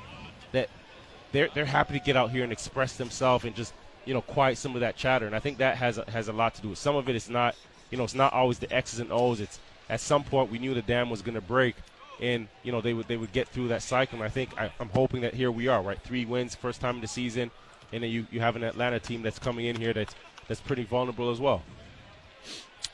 that 0.52 0.69
they're 1.32 1.49
they're 1.55 1.64
happy 1.64 1.99
to 1.99 2.05
get 2.05 2.17
out 2.17 2.31
here 2.31 2.44
and 2.44 2.52
express 2.52 2.96
themselves 2.96 3.44
and 3.44 3.55
just 3.55 3.72
you 4.05 4.14
know 4.14 4.20
quiet 4.22 4.58
some 4.58 4.75
of 4.75 4.81
that 4.81 4.96
chatter. 4.96 5.26
And 5.26 5.34
I 5.34 5.38
think 5.38 5.58
that 5.58 5.76
has 5.76 5.99
a, 5.99 6.11
has 6.11 6.28
a 6.28 6.32
lot 6.32 6.55
to 6.56 6.62
do 6.62 6.70
with 6.70 6.78
some 6.78 6.96
of 6.96 7.08
it. 7.08 7.17
It's 7.17 7.28
not 7.28 7.56
you 7.90 7.99
know 7.99 8.05
it's 8.05 8.14
not 8.14 8.32
always 8.32 8.58
the 8.58 8.72
X's 8.72 9.00
and 9.00 9.12
O's. 9.12 9.40
It's 9.40 9.58
at 9.88 10.00
some 10.00 10.25
point 10.25 10.50
we 10.50 10.58
knew 10.58 10.75
the 10.75 10.82
dam 10.82 11.11
was 11.11 11.22
going 11.22 11.34
to 11.34 11.40
break, 11.40 11.76
and 12.20 12.49
you 12.62 12.72
know 12.72 12.81
they 12.81 12.94
would 12.94 13.08
they 13.08 13.17
would 13.17 13.32
get 13.32 13.49
through 13.49 13.69
that 13.69 13.82
cycle. 13.82 14.17
And 14.17 14.25
I 14.25 14.28
think 14.28 14.58
I, 14.61 14.70
I'm 14.81 14.90
hoping 14.90 15.22
that 15.22 15.34
here 15.34 15.50
we 15.50 15.69
are, 15.69 15.82
right? 15.82 16.00
Three 16.02 16.25
wins, 16.25 16.55
first 16.55 16.81
time 16.81 16.96
in 16.96 17.00
the 17.00 17.08
season, 17.08 17.50
and 17.93 18.02
then 18.02 18.11
you, 18.11 18.26
you 18.31 18.40
have 18.40 18.56
an 18.56 18.64
Atlanta 18.64 19.00
team 19.00 19.22
that's 19.22 19.38
coming 19.38 19.67
in 19.67 19.76
here 19.76 19.93
that's 19.93 20.14
that's 20.49 20.61
pretty 20.61 20.84
vulnerable 20.84 21.31
as 21.31 21.40
well. 21.40 21.62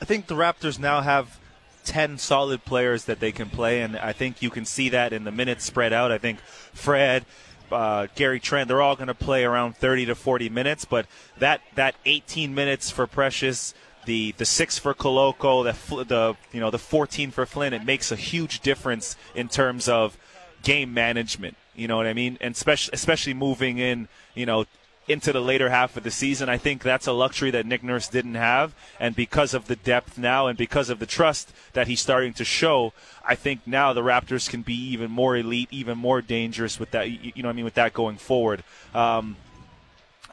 I 0.00 0.04
think 0.04 0.26
the 0.26 0.34
Raptors 0.34 0.78
now 0.78 1.00
have 1.00 1.38
10 1.84 2.19
solid 2.19 2.64
players 2.64 3.04
that 3.04 3.20
they 3.20 3.32
can 3.32 3.48
play, 3.48 3.81
and 3.81 3.96
I 3.96 4.12
think 4.12 4.43
you 4.43 4.50
can 4.50 4.64
see 4.64 4.88
that 4.90 5.12
in 5.12 5.25
the 5.25 5.32
minutes 5.32 5.64
spread 5.64 5.93
out. 5.93 6.12
I 6.12 6.19
think 6.19 6.40
Fred, 6.40 7.25
uh, 7.72 8.08
Gary 8.14 8.40
Trent, 8.40 8.69
they're 8.69 8.82
all 8.82 8.96
going 8.96 9.08
to 9.08 9.14
play 9.14 9.44
around 9.44 9.76
30 9.76 10.06
to 10.06 10.14
40 10.14 10.48
minutes, 10.48 10.84
but 10.84 11.06
that, 11.38 11.60
that 11.76 11.94
18 12.04 12.54
minutes 12.54 12.90
for 12.90 13.06
Precious, 13.06 13.72
the, 14.04 14.32
the 14.32 14.44
six 14.44 14.78
for 14.78 14.94
Koloko, 14.94 15.64
the, 15.64 16.04
the 16.04 16.37
you 16.52 16.60
know 16.60 16.70
the 16.70 16.78
14 16.78 17.31
for 17.31 17.44
Flynn, 17.44 17.72
it 17.72 17.84
makes 17.84 18.12
a 18.12 18.16
huge 18.16 18.60
difference 18.60 19.16
in 19.34 19.49
terms 19.49 19.88
of 19.88 20.16
game 20.62 20.94
management. 20.94 21.56
You 21.75 21.88
know 21.88 21.96
what 21.96 22.06
I 22.06 22.14
mean? 22.14 22.38
And 22.40 22.54
especially 22.54 22.92
especially 22.94 23.34
moving 23.34 23.78
in, 23.78 24.08
you 24.34 24.46
know, 24.46 24.64
into 25.08 25.32
the 25.32 25.41
later 25.41 25.70
half 25.70 25.97
of 25.97 26.03
the 26.03 26.11
season. 26.11 26.49
I 26.49 26.58
think 26.58 26.82
that's 26.82 27.06
a 27.06 27.12
luxury 27.12 27.50
that 27.53 27.67
Nick 27.67 27.82
Nurse 27.82 28.08
didn't 28.08 28.35
have. 28.35 28.75
And 28.99 29.14
because 29.14 29.55
of 29.55 29.67
the 29.67 29.76
depth 29.76 30.19
now 30.19 30.47
and 30.47 30.59
because 30.59 30.90
of 30.90 30.99
the 30.99 31.07
trust 31.07 31.52
that 31.75 31.87
he's 31.87 32.00
starting 32.00 32.33
to 32.35 32.45
show, 32.45 32.92
I 33.25 33.35
think 33.35 33.61
now 33.66 33.92
the 33.92 34.02
Raptors 34.02 34.50
can 34.50 34.62
be 34.62 34.75
even 34.75 35.11
more 35.11 35.37
elite, 35.37 35.69
even 35.71 35.99
more 35.99 36.21
dangerous 36.21 36.80
with 36.80 36.90
that. 36.90 37.09
You 37.09 37.42
know 37.42 37.49
what 37.49 37.52
I 37.52 37.57
mean? 37.57 37.64
With 37.64 37.75
that 37.75 37.92
going 37.92 38.16
forward. 38.16 38.64
Um, 38.95 39.37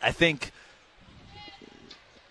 I 0.01 0.11
think 0.11 0.51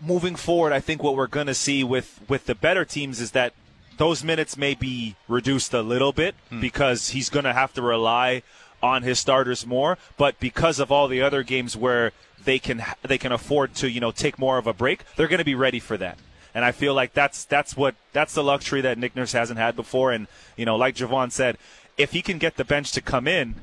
moving 0.01 0.35
forward, 0.35 0.73
I 0.73 0.81
think 0.81 1.03
what 1.03 1.15
we're 1.17 1.29
going 1.29 1.47
to 1.47 1.55
see 1.55 1.85
with, 1.85 2.21
with 2.29 2.47
the 2.47 2.55
better 2.55 2.85
teams 2.85 3.21
is 3.21 3.31
that 3.31 3.55
those 3.99 4.25
minutes 4.25 4.57
may 4.57 4.75
be 4.75 5.15
reduced 5.29 5.73
a 5.73 5.83
little 5.83 6.13
bit 6.13 6.35
because 6.61 7.11
he's 7.11 7.29
going 7.29 7.45
to 7.45 7.53
have 7.53 7.73
to 7.75 7.83
rely 7.83 8.43
on 8.83 9.03
his 9.03 9.19
starters 9.19 9.67
more. 9.67 9.99
But 10.17 10.39
because 10.41 10.79
of 10.81 10.91
all 10.91 11.09
the 11.09 11.23
other 11.23 11.43
games 11.43 11.77
where 11.77 12.13
they 12.45 12.59
can 12.59 12.85
they 13.03 13.19
can 13.19 13.33
afford 13.33 13.75
to 13.77 13.89
you 13.89 14.01
know 14.01 14.11
take 14.11 14.39
more 14.39 14.59
of 14.59 14.67
a 14.67 14.73
break, 14.73 15.05
they're 15.17 15.29
going 15.29 15.39
to 15.39 15.45
be 15.45 15.55
ready 15.55 15.81
for 15.81 15.97
that. 15.97 16.19
And 16.55 16.65
I 16.65 16.73
feel 16.73 16.95
like 16.95 17.15
that's 17.15 17.45
that's 17.45 17.77
what 17.77 17.95
that's 18.13 18.35
the 18.35 18.45
luxury 18.45 18.81
that 18.83 18.99
Nick 18.99 19.17
Nurse 19.17 19.33
hasn't 19.33 19.59
had 19.59 19.77
before. 19.77 20.13
And 20.13 20.27
you 20.57 20.67
know, 20.67 20.77
like 20.77 20.97
Jevohn 20.97 21.31
said, 21.31 21.57
if 21.97 22.13
he 22.13 22.23
can 22.23 22.39
get 22.39 22.57
the 22.57 22.65
bench 22.65 22.93
to 22.93 23.01
come 23.01 23.27
in 23.27 23.55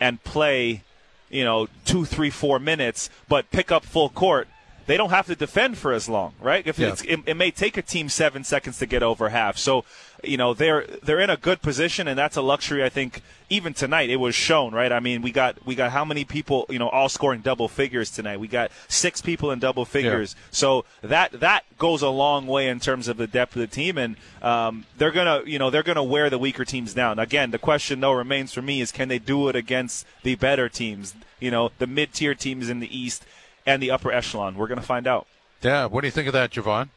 and 0.00 0.22
play, 0.22 0.82
you 1.30 1.44
know, 1.44 1.68
two, 1.84 2.04
three, 2.04 2.30
four 2.30 2.58
minutes, 2.58 3.10
but 3.28 3.50
pick 3.50 3.72
up 3.72 3.84
full 3.84 4.08
court, 4.08 4.48
they 4.86 4.96
don't 4.96 5.10
have 5.10 5.26
to 5.26 5.34
defend 5.36 5.76
for 5.78 5.92
as 5.92 6.08
long, 6.08 6.32
right? 6.40 6.66
If 6.66 6.78
Yeah. 6.78 6.88
it's, 6.88 7.02
it, 7.02 7.20
it 7.26 7.34
may 7.36 7.50
take 7.50 7.76
a 7.76 7.82
team 7.82 8.08
seven 8.08 8.44
seconds 8.44 8.78
to 8.78 8.86
get 8.86 9.02
over 9.02 9.28
half. 9.30 9.58
So, 9.58 9.84
you 10.24 10.36
know, 10.36 10.54
they're 10.54 10.86
they're 11.02 11.20
in 11.20 11.28
a 11.30 11.36
good 11.36 11.60
position, 11.60 12.08
and 12.08 12.18
that's 12.18 12.36
a 12.36 12.42
luxury. 12.42 12.82
I 12.82 12.88
think 12.88 13.22
even 13.50 13.74
tonight 13.74 14.08
it 14.10 14.16
was 14.16 14.34
shown, 14.34 14.72
right? 14.74 14.90
I 14.90 14.98
mean, 14.98 15.20
we 15.22 15.30
got 15.30 15.64
we 15.66 15.74
got 15.74 15.92
how 15.92 16.04
many 16.04 16.24
people, 16.24 16.66
you 16.70 16.78
know, 16.78 16.88
all 16.88 17.08
scoring 17.08 17.42
double 17.42 17.68
figures 17.68 18.10
tonight? 18.10 18.40
We 18.40 18.48
got 18.48 18.70
six 18.88 19.20
people 19.20 19.50
in 19.50 19.58
double 19.58 19.84
figures. 19.84 20.34
So 20.50 20.84
that 21.02 21.38
that 21.40 21.64
goes 21.78 22.00
a 22.02 22.08
long 22.08 22.46
way 22.46 22.68
in 22.68 22.80
terms 22.80 23.08
of 23.08 23.18
the 23.18 23.26
depth 23.26 23.54
of 23.56 23.60
the 23.60 23.66
team, 23.66 23.98
and 23.98 24.16
um, 24.40 24.86
they're 24.96 25.10
gonna, 25.12 25.42
you 25.44 25.58
know, 25.58 25.68
they're 25.70 25.82
gonna 25.82 26.02
wear 26.02 26.30
the 26.30 26.38
weaker 26.38 26.64
teams 26.64 26.94
down. 26.94 27.18
Again, 27.18 27.50
the 27.50 27.58
question 27.58 28.00
though 28.00 28.12
remains 28.12 28.52
for 28.54 28.62
me 28.62 28.80
is 28.80 28.90
can 28.90 29.08
they 29.08 29.18
do 29.18 29.48
it 29.48 29.54
against 29.54 30.06
the 30.22 30.34
better 30.34 30.68
teams? 30.68 31.14
You 31.40 31.50
know, 31.50 31.70
the 31.78 31.86
mid 31.86 32.14
tier 32.14 32.34
teams 32.34 32.70
in 32.70 32.80
the 32.80 32.98
East 32.98 33.24
and 33.66 33.82
the 33.82 33.90
upper 33.90 34.12
echelon. 34.12 34.56
We're 34.56 34.68
gonna 34.68 34.82
find 34.82 35.06
out. 35.06 35.26
Yeah, 35.62 35.86
what 35.86 36.02
do 36.02 36.06
you 36.06 36.12
think 36.12 36.26
of 36.28 36.32
that, 36.34 36.50
Jevohn? 36.50 36.88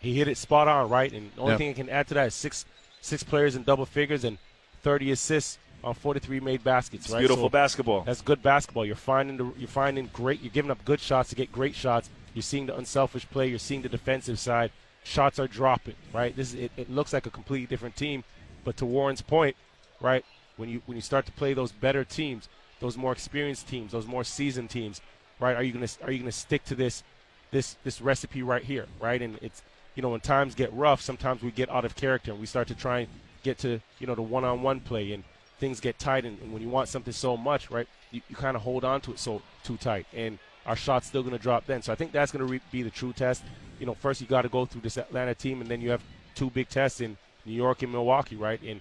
He 0.00 0.14
hit 0.14 0.28
it 0.28 0.36
spot 0.36 0.68
on, 0.68 0.88
right? 0.88 1.12
And 1.12 1.30
the 1.34 1.40
only 1.40 1.52
Yep. 1.52 1.58
thing 1.58 1.70
I 1.70 1.72
can 1.74 1.88
add 1.88 2.08
to 2.08 2.14
that 2.14 2.26
is 2.28 2.34
six 2.34 2.64
six 3.00 3.22
players 3.22 3.54
in 3.54 3.62
double 3.62 3.86
figures 3.86 4.24
and 4.24 4.38
30 4.82 5.12
assists 5.12 5.58
on 5.84 5.94
43 5.94 6.40
made 6.40 6.64
baskets. 6.64 7.04
It's 7.06 7.12
right? 7.12 7.20
beautiful 7.20 7.44
So 7.44 7.48
basketball. 7.50 8.02
That's 8.02 8.20
good 8.20 8.42
basketball. 8.42 8.84
You're 8.84 8.96
finding 8.96 9.36
the, 9.36 9.52
you're 9.56 9.68
finding 9.68 10.10
great. 10.12 10.40
You're 10.42 10.50
giving 10.52 10.70
up 10.70 10.84
good 10.84 11.00
shots 11.00 11.28
to 11.30 11.36
get 11.36 11.52
great 11.52 11.74
shots. 11.74 12.10
You're 12.34 12.42
seeing 12.42 12.66
the 12.66 12.76
unselfish 12.76 13.28
play. 13.30 13.46
You're 13.48 13.58
seeing 13.58 13.82
the 13.82 13.88
defensive 13.88 14.38
side. 14.38 14.72
Shots 15.04 15.38
are 15.38 15.46
dropping, 15.46 15.94
right? 16.12 16.34
This 16.34 16.48
is, 16.48 16.54
it, 16.54 16.72
it 16.76 16.90
looks 16.90 17.12
like 17.12 17.26
a 17.26 17.30
completely 17.30 17.66
different 17.66 17.96
team. 17.96 18.24
But 18.64 18.76
to 18.78 18.84
Warren's 18.86 19.22
point, 19.22 19.56
right, 20.00 20.24
when 20.56 20.68
you 20.68 20.82
when 20.86 20.96
you 20.96 21.02
start 21.02 21.24
to 21.26 21.32
play 21.32 21.54
those 21.54 21.72
better 21.72 22.04
teams, 22.04 22.48
those 22.80 22.96
more 22.96 23.12
experienced 23.12 23.68
teams, 23.68 23.92
those 23.92 24.06
more 24.06 24.24
seasoned 24.24 24.70
teams, 24.70 25.00
right? 25.40 25.56
Are 25.56 25.62
you 25.62 25.72
gonna 25.72 25.88
are 26.02 26.10
you 26.10 26.18
gonna 26.18 26.32
stick 26.32 26.64
to 26.66 26.74
this 26.74 27.02
this 27.50 27.76
this 27.84 28.00
recipe 28.00 28.42
right 28.42 28.62
here, 28.62 28.86
right? 29.00 29.20
And 29.20 29.38
it's 29.42 29.62
you 29.94 30.02
know 30.02 30.10
when 30.10 30.20
times 30.20 30.54
get 30.54 30.72
rough, 30.72 31.00
sometimes 31.00 31.42
we 31.42 31.50
get 31.50 31.70
out 31.70 31.84
of 31.84 31.94
character 31.94 32.30
and 32.30 32.40
we 32.40 32.46
start 32.46 32.68
to 32.68 32.74
try 32.74 33.00
and 33.00 33.08
get 33.42 33.58
to 33.58 33.80
you 33.98 34.06
know 34.06 34.14
the 34.14 34.22
one-on-one 34.22 34.80
play 34.80 35.12
and 35.12 35.24
things 35.58 35.80
get 35.80 35.98
tight. 35.98 36.24
And, 36.24 36.40
and 36.40 36.52
when 36.52 36.62
you 36.62 36.68
want 36.68 36.88
something 36.88 37.12
so 37.12 37.36
much, 37.36 37.70
right, 37.70 37.88
you, 38.10 38.20
you 38.28 38.36
kind 38.36 38.56
of 38.56 38.62
hold 38.62 38.84
on 38.84 39.00
to 39.02 39.12
it 39.12 39.18
so 39.18 39.42
too 39.62 39.76
tight, 39.76 40.06
and 40.14 40.38
our 40.66 40.76
shot's 40.76 41.06
still 41.06 41.24
to 41.24 41.38
drop 41.38 41.66
then. 41.66 41.82
So 41.82 41.92
I 41.92 41.96
think 41.96 42.12
that's 42.12 42.32
to 42.32 42.44
re- 42.44 42.60
be 42.70 42.82
the 42.82 42.90
true 42.90 43.12
test. 43.12 43.42
You 43.80 43.86
know, 43.86 43.94
first 43.94 44.20
you 44.20 44.26
got 44.26 44.42
to 44.42 44.48
go 44.48 44.66
through 44.66 44.82
this 44.82 44.98
Atlanta 44.98 45.34
team, 45.34 45.60
and 45.60 45.70
then 45.70 45.80
you 45.80 45.90
have 45.90 46.02
two 46.34 46.50
big 46.50 46.68
tests 46.68 47.00
in 47.00 47.16
New 47.46 47.54
York 47.54 47.82
and 47.82 47.90
Milwaukee, 47.90 48.36
right? 48.36 48.60
And 48.62 48.80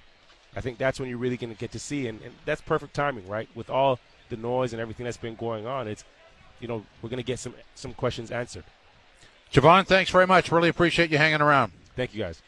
I 0.55 0.61
think 0.61 0.77
that's 0.77 0.99
when 0.99 1.07
you're 1.07 1.17
really 1.17 1.37
going 1.37 1.53
to 1.53 1.59
get 1.59 1.71
to 1.71 1.79
see, 1.79 2.07
and, 2.07 2.21
and 2.21 2.33
that's 2.45 2.61
perfect 2.61 2.93
timing, 2.93 3.27
right? 3.27 3.47
With 3.55 3.69
all 3.69 3.99
the 4.29 4.37
noise 4.37 4.73
and 4.73 4.81
everything 4.81 5.05
that's 5.05 5.17
been 5.17 5.35
going 5.35 5.65
on, 5.65 5.87
it's 5.87 6.03
you 6.59 6.67
know 6.67 6.85
we're 7.01 7.09
going 7.09 7.17
to 7.17 7.23
get 7.23 7.39
some 7.39 7.53
some 7.75 7.93
questions 7.93 8.31
answered. 8.31 8.63
Jevohn, 9.51 9.85
thanks 9.85 10.11
very 10.11 10.27
much. 10.27 10.51
Really 10.51 10.69
appreciate 10.69 11.09
you 11.09 11.17
hanging 11.17 11.41
around. 11.41 11.71
Thank 11.95 12.13
you, 12.13 12.21
guys. 12.21 12.41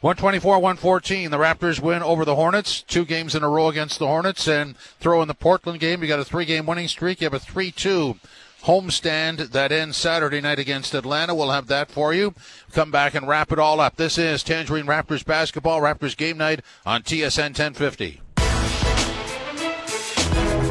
124 0.00 0.58
114. 0.58 1.30
The 1.30 1.36
Raptors 1.36 1.78
win 1.78 2.02
over 2.02 2.24
the 2.24 2.34
Hornets. 2.34 2.82
Two 2.82 3.04
games 3.04 3.36
in 3.36 3.44
a 3.44 3.48
row 3.48 3.68
against 3.68 4.00
the 4.00 4.08
Hornets. 4.08 4.48
And 4.48 4.76
throw 4.76 5.22
in 5.22 5.28
the 5.28 5.34
Portland 5.34 5.78
game. 5.78 6.02
You 6.02 6.08
got 6.08 6.18
a 6.18 6.24
three 6.24 6.44
game 6.44 6.66
winning 6.66 6.88
streak. 6.88 7.20
You 7.20 7.26
have 7.26 7.34
a 7.34 7.38
3 7.38 7.70
2 7.70 8.16
homestand 8.64 9.50
that 9.50 9.72
ends 9.72 9.96
Saturday 9.96 10.40
night 10.40 10.58
against 10.58 10.94
Atlanta. 10.94 11.34
We'll 11.34 11.50
have 11.50 11.66
that 11.68 11.90
for 11.90 12.12
you. 12.12 12.34
Come 12.72 12.90
back 12.90 13.14
and 13.14 13.28
wrap 13.28 13.52
it 13.52 13.58
all 13.58 13.80
up. 13.80 13.96
This 13.96 14.18
is 14.18 14.42
Tangerine 14.42 14.86
Raptors 14.86 15.24
basketball, 15.24 15.80
Raptors 15.80 16.16
game 16.16 16.38
night 16.38 16.60
on 16.84 17.02
TSN 17.02 17.50
1050. 17.50 18.20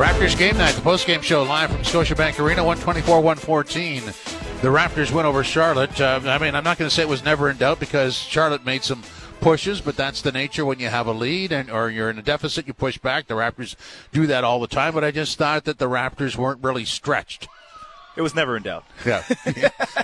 Raptors 0.01 0.35
game 0.35 0.57
night, 0.57 0.73
the 0.73 0.81
post-game 0.81 1.21
show 1.21 1.43
live 1.43 1.69
from 1.69 1.83
Scotiabank 1.83 2.39
Arena, 2.43 2.63
124-114. 2.63 4.61
The 4.63 4.67
Raptors 4.67 5.11
win 5.11 5.27
over 5.27 5.43
Charlotte. 5.43 6.01
Uh, 6.01 6.19
I 6.25 6.39
mean, 6.39 6.55
I'm 6.55 6.63
not 6.63 6.79
going 6.79 6.89
to 6.89 6.93
say 6.93 7.03
it 7.03 7.07
was 7.07 7.23
never 7.23 7.51
in 7.51 7.57
doubt 7.57 7.79
because 7.79 8.15
Charlotte 8.15 8.65
made 8.65 8.83
some 8.83 9.03
pushes, 9.41 9.79
but 9.79 9.95
that's 9.95 10.23
the 10.23 10.31
nature 10.31 10.65
when 10.65 10.79
you 10.79 10.87
have 10.87 11.05
a 11.05 11.11
lead 11.11 11.51
and 11.51 11.69
or 11.69 11.91
you're 11.91 12.09
in 12.09 12.17
a 12.17 12.23
deficit, 12.23 12.65
you 12.65 12.73
push 12.73 12.97
back. 12.97 13.27
The 13.27 13.35
Raptors 13.35 13.75
do 14.11 14.25
that 14.25 14.43
all 14.43 14.59
the 14.59 14.65
time, 14.65 14.95
but 14.95 15.03
I 15.03 15.11
just 15.11 15.37
thought 15.37 15.65
that 15.65 15.77
the 15.77 15.87
Raptors 15.87 16.35
weren't 16.35 16.63
really 16.63 16.83
stretched. 16.83 17.47
It 18.15 18.23
was 18.23 18.33
never 18.33 18.57
in 18.57 18.63
doubt. 18.63 18.85
Yeah, 19.05 19.23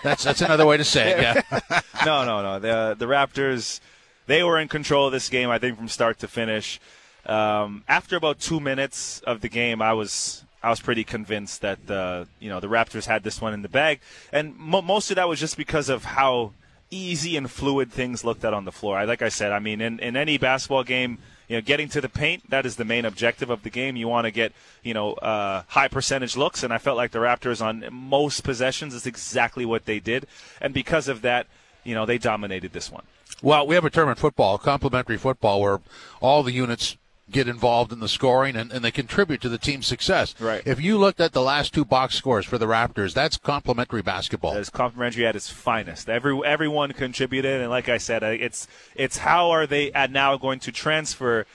that's 0.04 0.24
that's 0.24 0.42
another 0.42 0.68
way 0.68 0.77
to 0.77 0.84
say 0.84 1.13
it. 1.13 1.22
Yeah. 1.22 1.82
no, 2.06 2.24
no, 2.24 2.44
no. 2.44 2.60
The 2.60 2.96
the 2.96 3.06
Raptors, 3.06 3.80
they 4.27 4.44
were 4.44 4.60
in 4.60 4.68
control 4.68 5.08
of 5.08 5.12
this 5.12 5.27
game. 5.27 5.50
I 5.50 5.58
think 5.58 5.75
from 5.75 5.88
start 5.88 6.20
to 6.20 6.27
finish. 6.27 6.80
Um, 7.27 7.84
after 7.88 8.15
about 8.15 8.39
two 8.39 8.60
minutes 8.60 9.19
of 9.22 9.41
the 9.41 9.50
game, 9.50 9.81
I 9.81 9.93
was 9.93 10.46
I 10.63 10.69
was 10.69 10.79
pretty 10.79 11.03
convinced 11.03 11.62
that 11.62 11.86
the 11.88 12.27
you 12.39 12.50
know 12.50 12.60
the 12.60 12.67
Raptors 12.67 13.05
had 13.05 13.24
this 13.24 13.41
one 13.41 13.53
in 13.53 13.62
the 13.62 13.69
bag, 13.69 14.00
and 14.31 14.55
mo- 14.57 14.81
most 14.81 15.12
of 15.12 15.15
that 15.15 15.27
was 15.27 15.39
just 15.39 15.57
because 15.57 15.89
of 15.89 16.05
how 16.05 16.53
easy 16.89 17.36
and 17.36 17.51
fluid 17.51 17.91
things 17.91 18.24
looked 18.24 18.46
at 18.46 18.53
on 18.53 18.65
the 18.65 18.72
floor. 18.72 18.98
I, 18.98 19.03
like 19.03 19.22
I 19.22 19.29
said, 19.29 19.51
I 19.51 19.60
mean, 19.60 19.81
in, 19.81 20.00
in 20.00 20.15
any 20.15 20.38
basketball 20.38 20.86
game, 20.86 21.17
you 21.50 21.57
know, 21.57 21.62
getting 21.62 21.89
to 21.89 22.01
the 22.01 22.10
paint 22.10 22.50
that 22.50 22.65
is 22.65 22.77
the 22.77 22.86
main 22.86 23.03
objective 23.03 23.50
of 23.50 23.63
the 23.63 23.69
game. 23.69 23.98
You 23.98 24.07
want 24.07 24.25
to 24.25 24.31
get 24.31 24.53
you 24.84 24.93
know 24.93 25.13
uh, 25.13 25.63
high 25.67 25.89
percentage 25.89 26.38
looks, 26.38 26.63
and 26.63 26.74
I 26.74 26.77
felt 26.77 26.98
like 26.98 27.12
the 27.12 27.19
Raptors 27.19 27.62
on 27.62 27.86
most 27.91 28.43
possessions 28.43 28.93
is 28.93 29.05
exactly 29.05 29.65
what 29.65 29.86
they 29.86 30.00
did, 30.00 30.27
and 30.62 30.74
because 30.74 31.07
of 31.07 31.22
that, 31.24 31.48
you 31.84 31.93
know, 31.93 32.05
they 32.05 32.17
dominated 32.17 32.74
this 32.74 32.91
one. 32.91 33.03
Well, 33.41 33.67
we 33.67 33.75
have 33.75 33.86
a 33.86 33.89
term 33.89 34.10
in 34.10 34.15
football, 34.15 34.57
complementary 34.57 35.17
football, 35.17 35.62
where 35.62 35.79
all 36.19 36.41
the 36.41 36.51
units 36.51 36.98
get 37.29 37.48
involved 37.48 37.91
in 37.91 38.00
the 38.00 38.07
scoring 38.07 38.55
and, 38.55 38.72
and 38.72 38.84
they 38.84 38.91
contribute 38.91 39.41
to 39.41 39.50
the 39.50 39.57
team's 39.57 39.86
success. 39.86 40.34
Right. 40.39 40.62
If 40.65 40.81
you 40.81 40.98
looked 40.98 41.19
at 41.19 41.34
the 41.34 41.41
last 41.41 41.74
two 41.74 41.86
box 41.86 42.15
scores 42.15 42.46
for 42.46 42.57
the 42.57 42.67
Raptors, 42.67 43.13
that's 43.13 43.38
complementary 43.38 44.01
basketball. 44.01 44.53
That 44.53 44.62
is 44.62 44.69
complementary 44.69 45.25
at 45.25 45.36
its 45.36 45.50
finest. 45.50 46.10
Every 46.10 46.39
everyone 46.46 46.93
contributed, 46.93 47.62
and 47.62 47.69
like 47.69 47.89
I 47.89 47.98
said, 47.98 48.24
it's 48.24 48.67
it's 48.96 49.17
how 49.17 49.50
are 49.51 49.67
they 49.67 49.91
at 49.91 50.12
now 50.12 50.38
going 50.38 50.60
to 50.62 50.72
transfer 50.72 51.46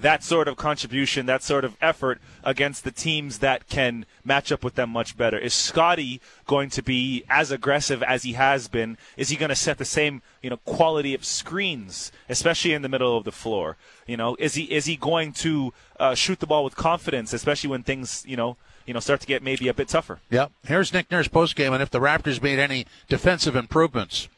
that 0.00 0.24
sort 0.24 0.48
of 0.48 0.56
contribution, 0.56 1.26
that 1.26 1.42
sort 1.42 1.64
of 1.64 1.76
effort 1.80 2.20
against 2.42 2.84
the 2.84 2.90
teams 2.90 3.38
that 3.38 3.68
can 3.68 4.06
match 4.24 4.50
up 4.50 4.64
with 4.64 4.74
them 4.74 4.90
much 4.90 5.16
better. 5.16 5.38
Is 5.38 5.54
Scottie 5.54 6.20
going 6.46 6.70
to 6.70 6.82
be 6.82 7.24
as 7.28 7.50
aggressive 7.50 8.02
as 8.02 8.22
he 8.22 8.32
has 8.34 8.68
been? 8.68 8.96
Is 9.16 9.28
he 9.28 9.36
going 9.36 9.50
to 9.50 9.56
set 9.56 9.78
the 9.78 9.84
same, 9.84 10.22
you 10.42 10.50
know, 10.50 10.56
quality 10.58 11.14
of 11.14 11.24
screens, 11.24 12.12
especially 12.28 12.72
in 12.72 12.82
the 12.82 12.88
middle 12.88 13.16
of 13.16 13.24
the 13.24 13.32
floor? 13.32 13.76
You 14.06 14.16
know, 14.16 14.36
is 14.38 14.54
he 14.54 14.64
is 14.64 14.86
he 14.86 14.96
going 14.96 15.32
to 15.34 15.72
uh, 15.98 16.14
shoot 16.14 16.40
the 16.40 16.46
ball 16.46 16.64
with 16.64 16.76
confidence, 16.76 17.32
especially 17.32 17.70
when 17.70 17.82
things, 17.82 18.24
you 18.26 18.36
know, 18.36 18.56
you 18.86 18.94
know, 18.94 19.00
start 19.00 19.20
to 19.20 19.26
get 19.26 19.42
maybe 19.42 19.68
a 19.68 19.74
bit 19.74 19.88
tougher? 19.88 20.20
Yep. 20.30 20.52
Here's 20.64 20.92
Nick 20.92 21.10
Nurse 21.10 21.28
post 21.28 21.56
game, 21.56 21.72
and 21.72 21.82
if 21.82 21.90
the 21.90 22.00
Raptors 22.00 22.42
made 22.42 22.58
any 22.58 22.86
defensive 23.08 23.54
improvements. 23.54 24.28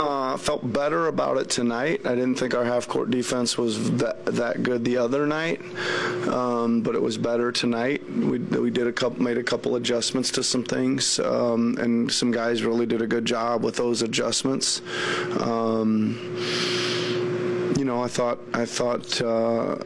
Uh, 0.00 0.34
felt 0.38 0.72
better 0.72 1.08
about 1.08 1.36
it 1.36 1.50
tonight. 1.50 2.00
I 2.06 2.14
didn't 2.14 2.36
think 2.36 2.54
our 2.54 2.64
half 2.64 2.88
court 2.88 3.10
defense 3.10 3.58
was 3.58 3.90
that, 3.98 4.24
that 4.24 4.62
good 4.62 4.82
the 4.82 4.96
other 4.96 5.26
night, 5.26 5.60
um, 6.26 6.80
but 6.80 6.94
it 6.94 7.02
was 7.02 7.18
better 7.18 7.52
tonight. 7.52 8.02
We, 8.10 8.38
we 8.38 8.70
did 8.70 8.86
a 8.86 8.92
couple, 8.94 9.22
made 9.22 9.36
a 9.36 9.42
couple 9.42 9.76
adjustments 9.76 10.30
to 10.32 10.42
some 10.42 10.64
things, 10.64 11.18
um, 11.18 11.76
and 11.78 12.10
some 12.10 12.30
guys 12.30 12.62
really 12.62 12.86
did 12.86 13.02
a 13.02 13.06
good 13.06 13.26
job 13.26 13.62
with 13.62 13.76
those 13.76 14.00
adjustments. 14.00 14.80
Um, 15.38 16.18
you 17.76 17.84
know, 17.84 18.02
I 18.02 18.08
thought 18.08 18.38
I 18.54 18.64
thought. 18.64 19.20
Uh, 19.20 19.76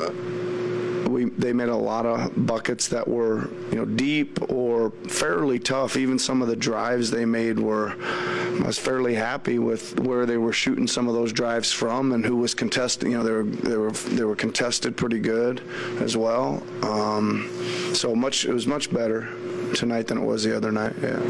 we 1.15 1.27
they 1.27 1.53
made 1.53 1.69
a 1.69 1.77
lot 1.77 2.05
of 2.05 2.47
buckets 2.47 2.89
that 2.89 3.07
were 3.07 3.49
you 3.71 3.77
know 3.77 3.85
deep 3.85 4.51
or 4.51 4.91
fairly 5.09 5.59
tough. 5.61 5.97
Even 5.97 6.19
some 6.19 6.43
of 6.43 6.49
the 6.49 6.57
drives 6.57 7.11
they 7.11 7.25
made 7.25 7.59
were 7.59 7.95
I 8.03 8.67
was 8.67 8.79
fairly 8.79 9.15
happy 9.15 9.59
with 9.59 10.01
where 10.01 10.27
they 10.27 10.37
were 10.37 10.53
shooting 10.53 10.89
some 10.89 11.07
of 11.09 11.15
those 11.15 11.33
drives 11.33 11.71
from 11.73 12.13
and 12.13 12.27
who 12.27 12.37
was 12.37 12.53
contesting. 12.55 13.13
You 13.13 13.19
know 13.19 13.25
they 13.25 13.33
were 13.33 13.45
they 13.45 13.77
were 13.77 13.93
they 13.93 14.25
were 14.25 14.37
contested 14.37 14.97
pretty 14.97 15.21
good 15.21 15.63
as 16.01 16.17
well. 16.17 16.63
Um, 16.83 17.49
so 17.95 18.15
much 18.15 18.45
it 18.45 18.53
was 18.53 18.67
much 18.67 18.93
better 18.93 19.29
tonight 19.75 20.09
than 20.09 20.19
it 20.19 20.25
was 20.25 20.43
the 20.43 20.57
other 20.57 20.73
night. 20.73 20.95
Yeah. 21.01 21.21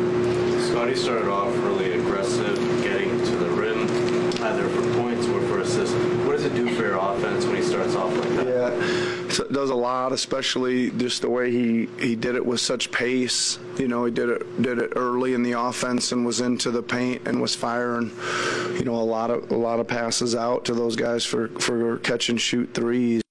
Scottie 0.60 0.94
started 0.94 1.28
off 1.28 1.54
really 1.58 1.92
aggressive, 1.92 2.56
getting 2.82 3.10
to 3.18 3.36
the 3.36 3.50
rim, 3.50 3.82
either 4.42 4.68
for 4.68 4.82
points 4.94 5.26
or 5.28 5.40
for 5.42 5.60
assists. 5.60 5.94
What 6.24 6.32
does 6.32 6.44
it 6.44 6.54
do 6.54 6.74
for 6.74 6.82
your 6.82 6.96
offense 6.96 7.44
when 7.44 7.56
he 7.56 7.62
starts 7.62 7.94
off 7.94 8.14
like 8.16 8.28
that? 8.36 8.46
Yeah, 8.46 9.23
does 9.52 9.70
a 9.70 9.74
lot, 9.74 10.12
especially 10.12 10.90
just 10.90 11.22
the 11.22 11.30
way 11.30 11.50
he, 11.50 11.86
he 11.98 12.16
did 12.16 12.34
it 12.34 12.44
with 12.44 12.60
such 12.60 12.90
pace. 12.90 13.58
You 13.78 13.88
know, 13.88 14.04
he 14.04 14.12
did 14.12 14.28
it 14.28 14.62
did 14.62 14.78
it 14.78 14.92
early 14.96 15.34
in 15.34 15.42
the 15.42 15.52
offense 15.52 16.12
and 16.12 16.24
was 16.24 16.40
into 16.40 16.70
the 16.70 16.82
paint 16.82 17.26
and 17.26 17.40
was 17.40 17.54
firing. 17.54 18.10
You 18.74 18.84
know, 18.84 18.94
a 18.96 19.02
lot 19.02 19.30
of 19.30 19.50
a 19.50 19.56
lot 19.56 19.80
of 19.80 19.88
passes 19.88 20.34
out 20.34 20.64
to 20.66 20.74
those 20.74 20.96
guys 20.96 21.24
for 21.24 21.48
for 21.60 21.98
catch 21.98 22.28
and 22.28 22.40
shoot 22.40 22.74
threes. 22.74 23.22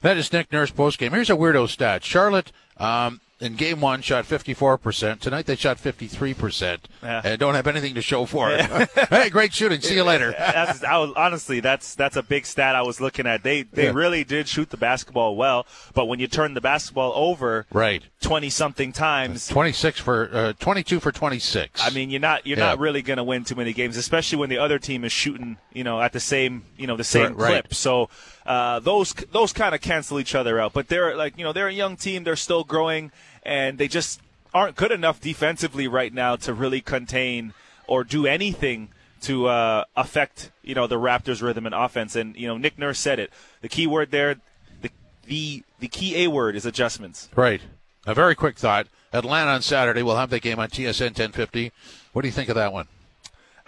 That 0.00 0.16
is 0.16 0.32
Nick 0.32 0.52
Nurse 0.52 0.70
post 0.70 0.98
game. 0.98 1.12
Here's 1.12 1.30
a 1.30 1.34
weirdo 1.34 1.68
stat: 1.68 2.04
Charlotte. 2.04 2.52
Um, 2.76 3.20
in 3.40 3.54
game 3.54 3.80
one 3.80 4.02
shot 4.02 4.24
54%. 4.24 5.20
Tonight 5.20 5.46
they 5.46 5.54
shot 5.56 5.78
53%. 5.78 6.78
Yeah. 7.02 7.20
And 7.24 7.38
don't 7.38 7.54
have 7.54 7.66
anything 7.66 7.94
to 7.94 8.02
show 8.02 8.24
for 8.26 8.50
it. 8.50 8.60
hey, 9.10 9.30
great 9.30 9.52
shooting. 9.52 9.80
See 9.80 9.94
you 9.94 10.04
later. 10.04 10.34
that's, 10.36 10.82
I 10.82 10.98
was, 10.98 11.12
honestly, 11.16 11.60
that's 11.60 11.94
that's 11.94 12.16
a 12.16 12.22
big 12.22 12.46
stat 12.46 12.74
I 12.74 12.82
was 12.82 13.00
looking 13.00 13.26
at. 13.26 13.42
They 13.44 13.62
they 13.62 13.84
Yeah. 13.84 13.92
really 13.92 14.24
did 14.24 14.48
shoot 14.48 14.70
the 14.70 14.76
basketball 14.76 15.36
well, 15.36 15.66
but 15.94 16.06
when 16.06 16.18
you 16.18 16.26
turn 16.26 16.54
the 16.54 16.60
basketball 16.60 17.12
over 17.14 17.66
Right. 17.72 18.02
twenty 18.20 18.50
something 18.50 18.92
times, 18.92 19.46
26 19.48 20.00
for 20.00 20.28
uh, 20.32 20.52
22 20.58 20.98
for 21.00 21.12
26. 21.12 21.80
I 21.84 21.90
mean, 21.90 22.10
you're 22.10 22.20
not 22.20 22.46
you're 22.46 22.58
Yeah. 22.58 22.66
not 22.66 22.78
really 22.80 23.02
going 23.02 23.18
to 23.18 23.24
win 23.24 23.44
too 23.44 23.54
many 23.54 23.72
games, 23.72 23.96
especially 23.96 24.38
when 24.38 24.50
the 24.50 24.58
other 24.58 24.78
team 24.78 25.04
is 25.04 25.12
shooting, 25.12 25.58
you 25.72 25.84
know, 25.84 26.00
at 26.00 26.12
the 26.12 26.20
same 26.20 26.64
you 26.76 26.86
know 26.86 26.96
the 26.96 27.04
same 27.04 27.34
Right, 27.34 27.36
right. 27.36 27.48
clip. 27.64 27.74
So 27.74 28.10
uh, 28.48 28.80
those 28.80 29.12
those 29.12 29.52
kind 29.52 29.74
of 29.74 29.82
cancel 29.82 30.18
each 30.18 30.34
other 30.34 30.58
out. 30.58 30.72
But 30.72 30.88
they're 30.88 31.14
like 31.14 31.36
you 31.36 31.44
know 31.44 31.52
they're 31.52 31.68
a 31.68 31.72
young 31.72 31.96
team, 31.96 32.24
they're 32.24 32.34
still 32.34 32.64
growing, 32.64 33.12
and 33.42 33.76
they 33.76 33.88
just 33.88 34.22
aren't 34.54 34.74
good 34.74 34.90
enough 34.90 35.20
defensively 35.20 35.86
right 35.86 36.12
now 36.12 36.34
to 36.36 36.54
really 36.54 36.80
contain 36.80 37.52
or 37.86 38.04
do 38.04 38.26
anything 38.26 38.88
to 39.20 39.46
uh, 39.48 39.84
affect 39.94 40.50
you 40.62 40.74
know 40.74 40.86
the 40.86 40.96
Raptors' 40.96 41.42
rhythm 41.42 41.66
and 41.66 41.74
offense. 41.74 42.16
And 42.16 42.34
you 42.36 42.48
know 42.48 42.56
Nick 42.56 42.78
Nurse 42.78 42.98
said 42.98 43.18
it. 43.18 43.30
The 43.60 43.68
key 43.68 43.86
word 43.86 44.10
there, 44.10 44.36
the 44.80 44.90
the 45.26 45.62
the 45.78 45.88
key 45.88 46.24
A 46.24 46.28
word 46.28 46.56
is 46.56 46.64
adjustments. 46.64 47.28
Right. 47.36 47.60
A 48.06 48.14
very 48.14 48.34
quick 48.34 48.56
thought. 48.56 48.86
Atlanta 49.12 49.50
on 49.50 49.60
Saturday. 49.60 50.02
We'll 50.02 50.16
have 50.16 50.30
the 50.30 50.40
game 50.40 50.58
on 50.58 50.70
TSN 50.70 51.18
1050. 51.18 51.70
What 52.14 52.22
do 52.22 52.28
you 52.28 52.32
think 52.32 52.48
of 52.48 52.54
that 52.54 52.72
one? 52.72 52.88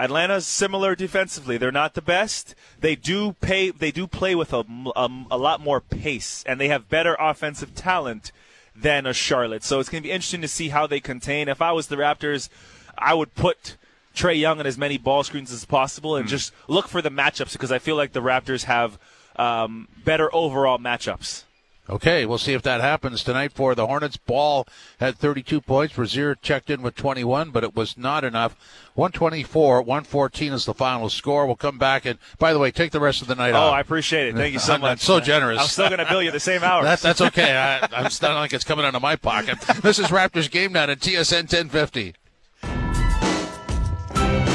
Atlanta's 0.00 0.47
similar 0.47 0.95
defensively. 0.95 1.59
They're 1.59 1.71
not 1.71 1.95
the 1.95 2.02
best. 2.02 2.54
They 2.80 2.97
do 2.97 3.35
pay. 3.35 3.71
They 3.71 3.90
do 3.90 4.07
play 4.07 4.35
with 4.35 4.52
a, 4.52 4.64
a, 4.97 5.11
a 5.30 5.38
lot 5.38 5.61
more 5.61 5.80
pace, 5.80 6.42
and 6.47 6.61
they 6.61 6.69
have 6.69 6.88
better 6.88 7.16
offensive 7.21 7.75
talent 7.75 8.33
than 8.75 9.04
a 9.04 9.12
Charlotte. 9.12 9.62
So 9.62 9.78
it's 9.78 9.90
going 9.90 10.02
to 10.02 10.09
be 10.09 10.12
interesting 10.12 10.40
to 10.40 10.49
see 10.49 10.71
how 10.71 10.87
they 10.87 11.00
contain. 11.00 11.49
If 11.49 11.61
I 11.61 11.73
was 11.73 11.88
the 11.88 11.97
Raptors, 11.97 12.49
I 12.97 13.12
would 13.12 13.35
put 13.35 13.76
Trae 14.14 14.38
Young 14.38 14.59
on 14.59 14.66
as 14.66 14.78
many 14.78 14.97
ball 14.97 15.23
screens 15.23 15.52
as 15.52 15.64
possible 15.64 16.16
and 16.16 16.26
just 16.26 16.52
look 16.66 16.88
for 16.88 17.02
the 17.02 17.11
matchups 17.11 17.52
because 17.52 17.71
I 17.71 17.78
feel 17.78 17.97
like 17.97 18.12
the 18.12 18.23
Raptors 18.23 18.64
have 18.64 18.99
um, 19.37 19.88
better 20.04 20.35
overall 20.35 20.78
matchups. 20.78 21.45
Okay, 21.90 22.25
we'll 22.25 22.38
see 22.38 22.52
if 22.52 22.62
that 22.62 22.80
happens 22.80 23.25
tonight 23.25 23.52
for 23.52 23.75
the 23.75 23.87
Hornets. 23.87 24.16
Ball 24.16 24.64
had 25.00 25.18
32 25.18 25.61
points. 25.61 25.99
Rozier 25.99 26.37
checked 26.37 26.70
in 26.70 26.82
with 26.82 26.94
21, 26.94 27.50
but 27.50 27.64
it 27.64 27.75
was 27.75 27.99
not 27.99 28.23
enough. 28.23 28.54
124, 28.94 29.82
114 29.82 30.52
is 30.52 30.64
the 30.66 30.75
final 30.75 31.09
score. 31.09 31.47
We'll 31.47 31.56
come 31.56 31.78
back 31.78 32.04
and, 32.06 32.18
by 32.38 32.52
the 32.52 32.61
way, 32.61 32.70
take 32.70 32.92
the 32.92 33.00
rest 33.00 33.23
of 33.23 33.28
the 33.28 33.35
night 33.35 33.54
off. 33.54 33.62
Oh, 33.64 33.66
off. 33.68 33.75
I 33.75 33.80
appreciate 33.80 34.28
it. 34.28 34.37
Thank 34.37 34.52
you 34.52 34.61
so 34.61 34.73
I'm- 34.73 34.80
much. 34.82 34.90
I'm 34.92 34.99
so 34.99 35.18
generous. 35.18 35.59
I'm 35.61 35.66
still 35.66 35.88
going 35.88 35.99
to 35.99 36.06
bill 36.06 36.23
you 36.23 36.30
the 36.30 36.38
same 36.38 36.62
hours. 36.62 36.85
That, 36.85 37.00
that's 37.00 37.20
okay. 37.20 37.56
I, 37.56 37.78
I'm 37.92 38.11
not 38.23 38.35
like 38.37 38.52
it's 38.52 38.64
coming 38.64 38.85
out 38.85 38.94
of 38.94 39.02
my 39.02 39.16
pocket. 39.16 39.59
This 39.82 39.99
is 39.99 40.06
Raptors 40.09 40.49
game 40.50 40.73
night 40.73 40.90
at 40.90 41.00
TSN 41.00 41.42
1050. 41.52 42.14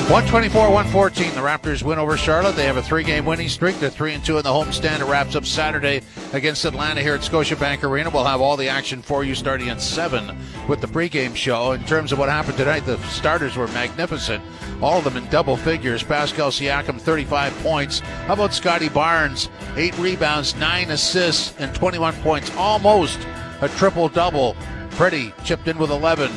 124 0.05 0.69
114. 0.69 1.33
The 1.33 1.41
Raptors 1.41 1.81
win 1.81 1.97
over 1.97 2.15
Charlotte. 2.15 2.55
They 2.55 2.67
have 2.67 2.77
a 2.77 2.83
three 2.83 3.03
game 3.03 3.25
winning 3.25 3.49
streak. 3.49 3.79
They're 3.79 3.89
3 3.89 4.13
and 4.13 4.23
2 4.23 4.37
in 4.37 4.43
the 4.43 4.51
homestand. 4.51 4.99
It 4.99 5.05
wraps 5.05 5.35
up 5.35 5.47
Saturday 5.47 6.03
against 6.31 6.63
Atlanta 6.63 7.01
here 7.01 7.15
at 7.15 7.21
Scotiabank 7.21 7.81
Arena. 7.81 8.11
We'll 8.11 8.23
have 8.23 8.39
all 8.39 8.55
the 8.55 8.69
action 8.69 9.01
for 9.01 9.23
you 9.23 9.33
starting 9.33 9.67
at 9.69 9.81
7 9.81 10.37
with 10.67 10.79
the 10.79 10.85
pregame 10.85 11.35
show. 11.35 11.71
In 11.71 11.83
terms 11.85 12.11
of 12.11 12.19
what 12.19 12.29
happened 12.29 12.55
tonight, 12.55 12.81
the 12.81 12.99
starters 13.07 13.57
were 13.57 13.67
magnificent. 13.69 14.43
All 14.79 14.99
of 14.99 15.05
them 15.05 15.17
in 15.17 15.27
double 15.31 15.57
figures. 15.57 16.03
Pascal 16.03 16.51
Siakam, 16.51 17.01
35 17.01 17.57
points. 17.63 18.01
How 18.27 18.33
about 18.33 18.53
Scottie 18.53 18.89
Barnes? 18.89 19.49
8 19.75 19.97
rebounds, 19.97 20.55
9 20.55 20.91
assists, 20.91 21.55
and 21.57 21.73
21 21.73 22.13
points. 22.17 22.55
Almost 22.57 23.17
a 23.61 23.69
triple 23.69 24.07
double. 24.09 24.55
Freddy 24.91 25.33
chipped 25.43 25.67
in 25.67 25.79
with 25.79 25.89
11. 25.89 26.31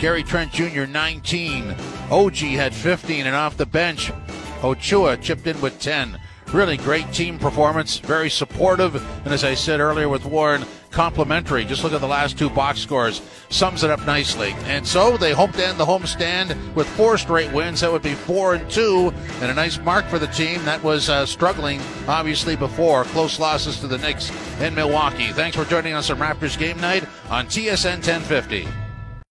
Gary 0.00 0.24
Trent 0.24 0.50
Jr. 0.50 0.86
19. 0.86 1.76
OG 2.12 2.36
had 2.36 2.74
15 2.74 3.24
and 3.24 3.34
off 3.34 3.56
the 3.56 3.64
bench. 3.64 4.12
Achiuwa 4.60 5.18
chipped 5.22 5.46
in 5.46 5.58
with 5.62 5.80
10. 5.80 6.20
Really 6.52 6.76
great 6.76 7.10
team 7.10 7.38
performance, 7.38 7.98
very 8.00 8.28
supportive, 8.28 8.94
and 9.24 9.32
as 9.32 9.44
I 9.44 9.54
said 9.54 9.80
earlier 9.80 10.10
with 10.10 10.26
Warren, 10.26 10.66
complimentary. 10.90 11.64
Just 11.64 11.82
look 11.82 11.94
at 11.94 12.02
the 12.02 12.06
last 12.06 12.36
two 12.36 12.50
box 12.50 12.80
scores. 12.80 13.22
Sums 13.48 13.82
it 13.82 13.90
up 13.90 14.04
nicely. 14.04 14.54
And 14.64 14.86
so 14.86 15.16
they 15.16 15.32
hope 15.32 15.52
to 15.52 15.66
end 15.66 15.78
the 15.78 15.86
homestand 15.86 16.74
with 16.74 16.86
four 16.86 17.16
straight 17.16 17.50
wins. 17.50 17.80
That 17.80 17.90
would 17.90 18.02
be 18.02 18.12
four 18.12 18.56
and 18.56 18.70
two, 18.70 19.10
and 19.40 19.50
a 19.50 19.54
nice 19.54 19.78
mark 19.78 20.04
for 20.08 20.18
the 20.18 20.26
team 20.26 20.62
that 20.66 20.84
was 20.84 21.08
uh, 21.08 21.24
struggling, 21.24 21.80
obviously, 22.06 22.56
before. 22.56 23.04
Close 23.04 23.40
losses 23.40 23.80
to 23.80 23.86
the 23.86 23.96
Knicks 23.96 24.30
in 24.60 24.74
Milwaukee. 24.74 25.32
Thanks 25.32 25.56
for 25.56 25.64
joining 25.64 25.94
us 25.94 26.10
on 26.10 26.18
Raptors 26.18 26.58
Game 26.58 26.78
Night 26.78 27.06
on 27.30 27.46
TSN 27.46 28.06
1050. 28.06 28.68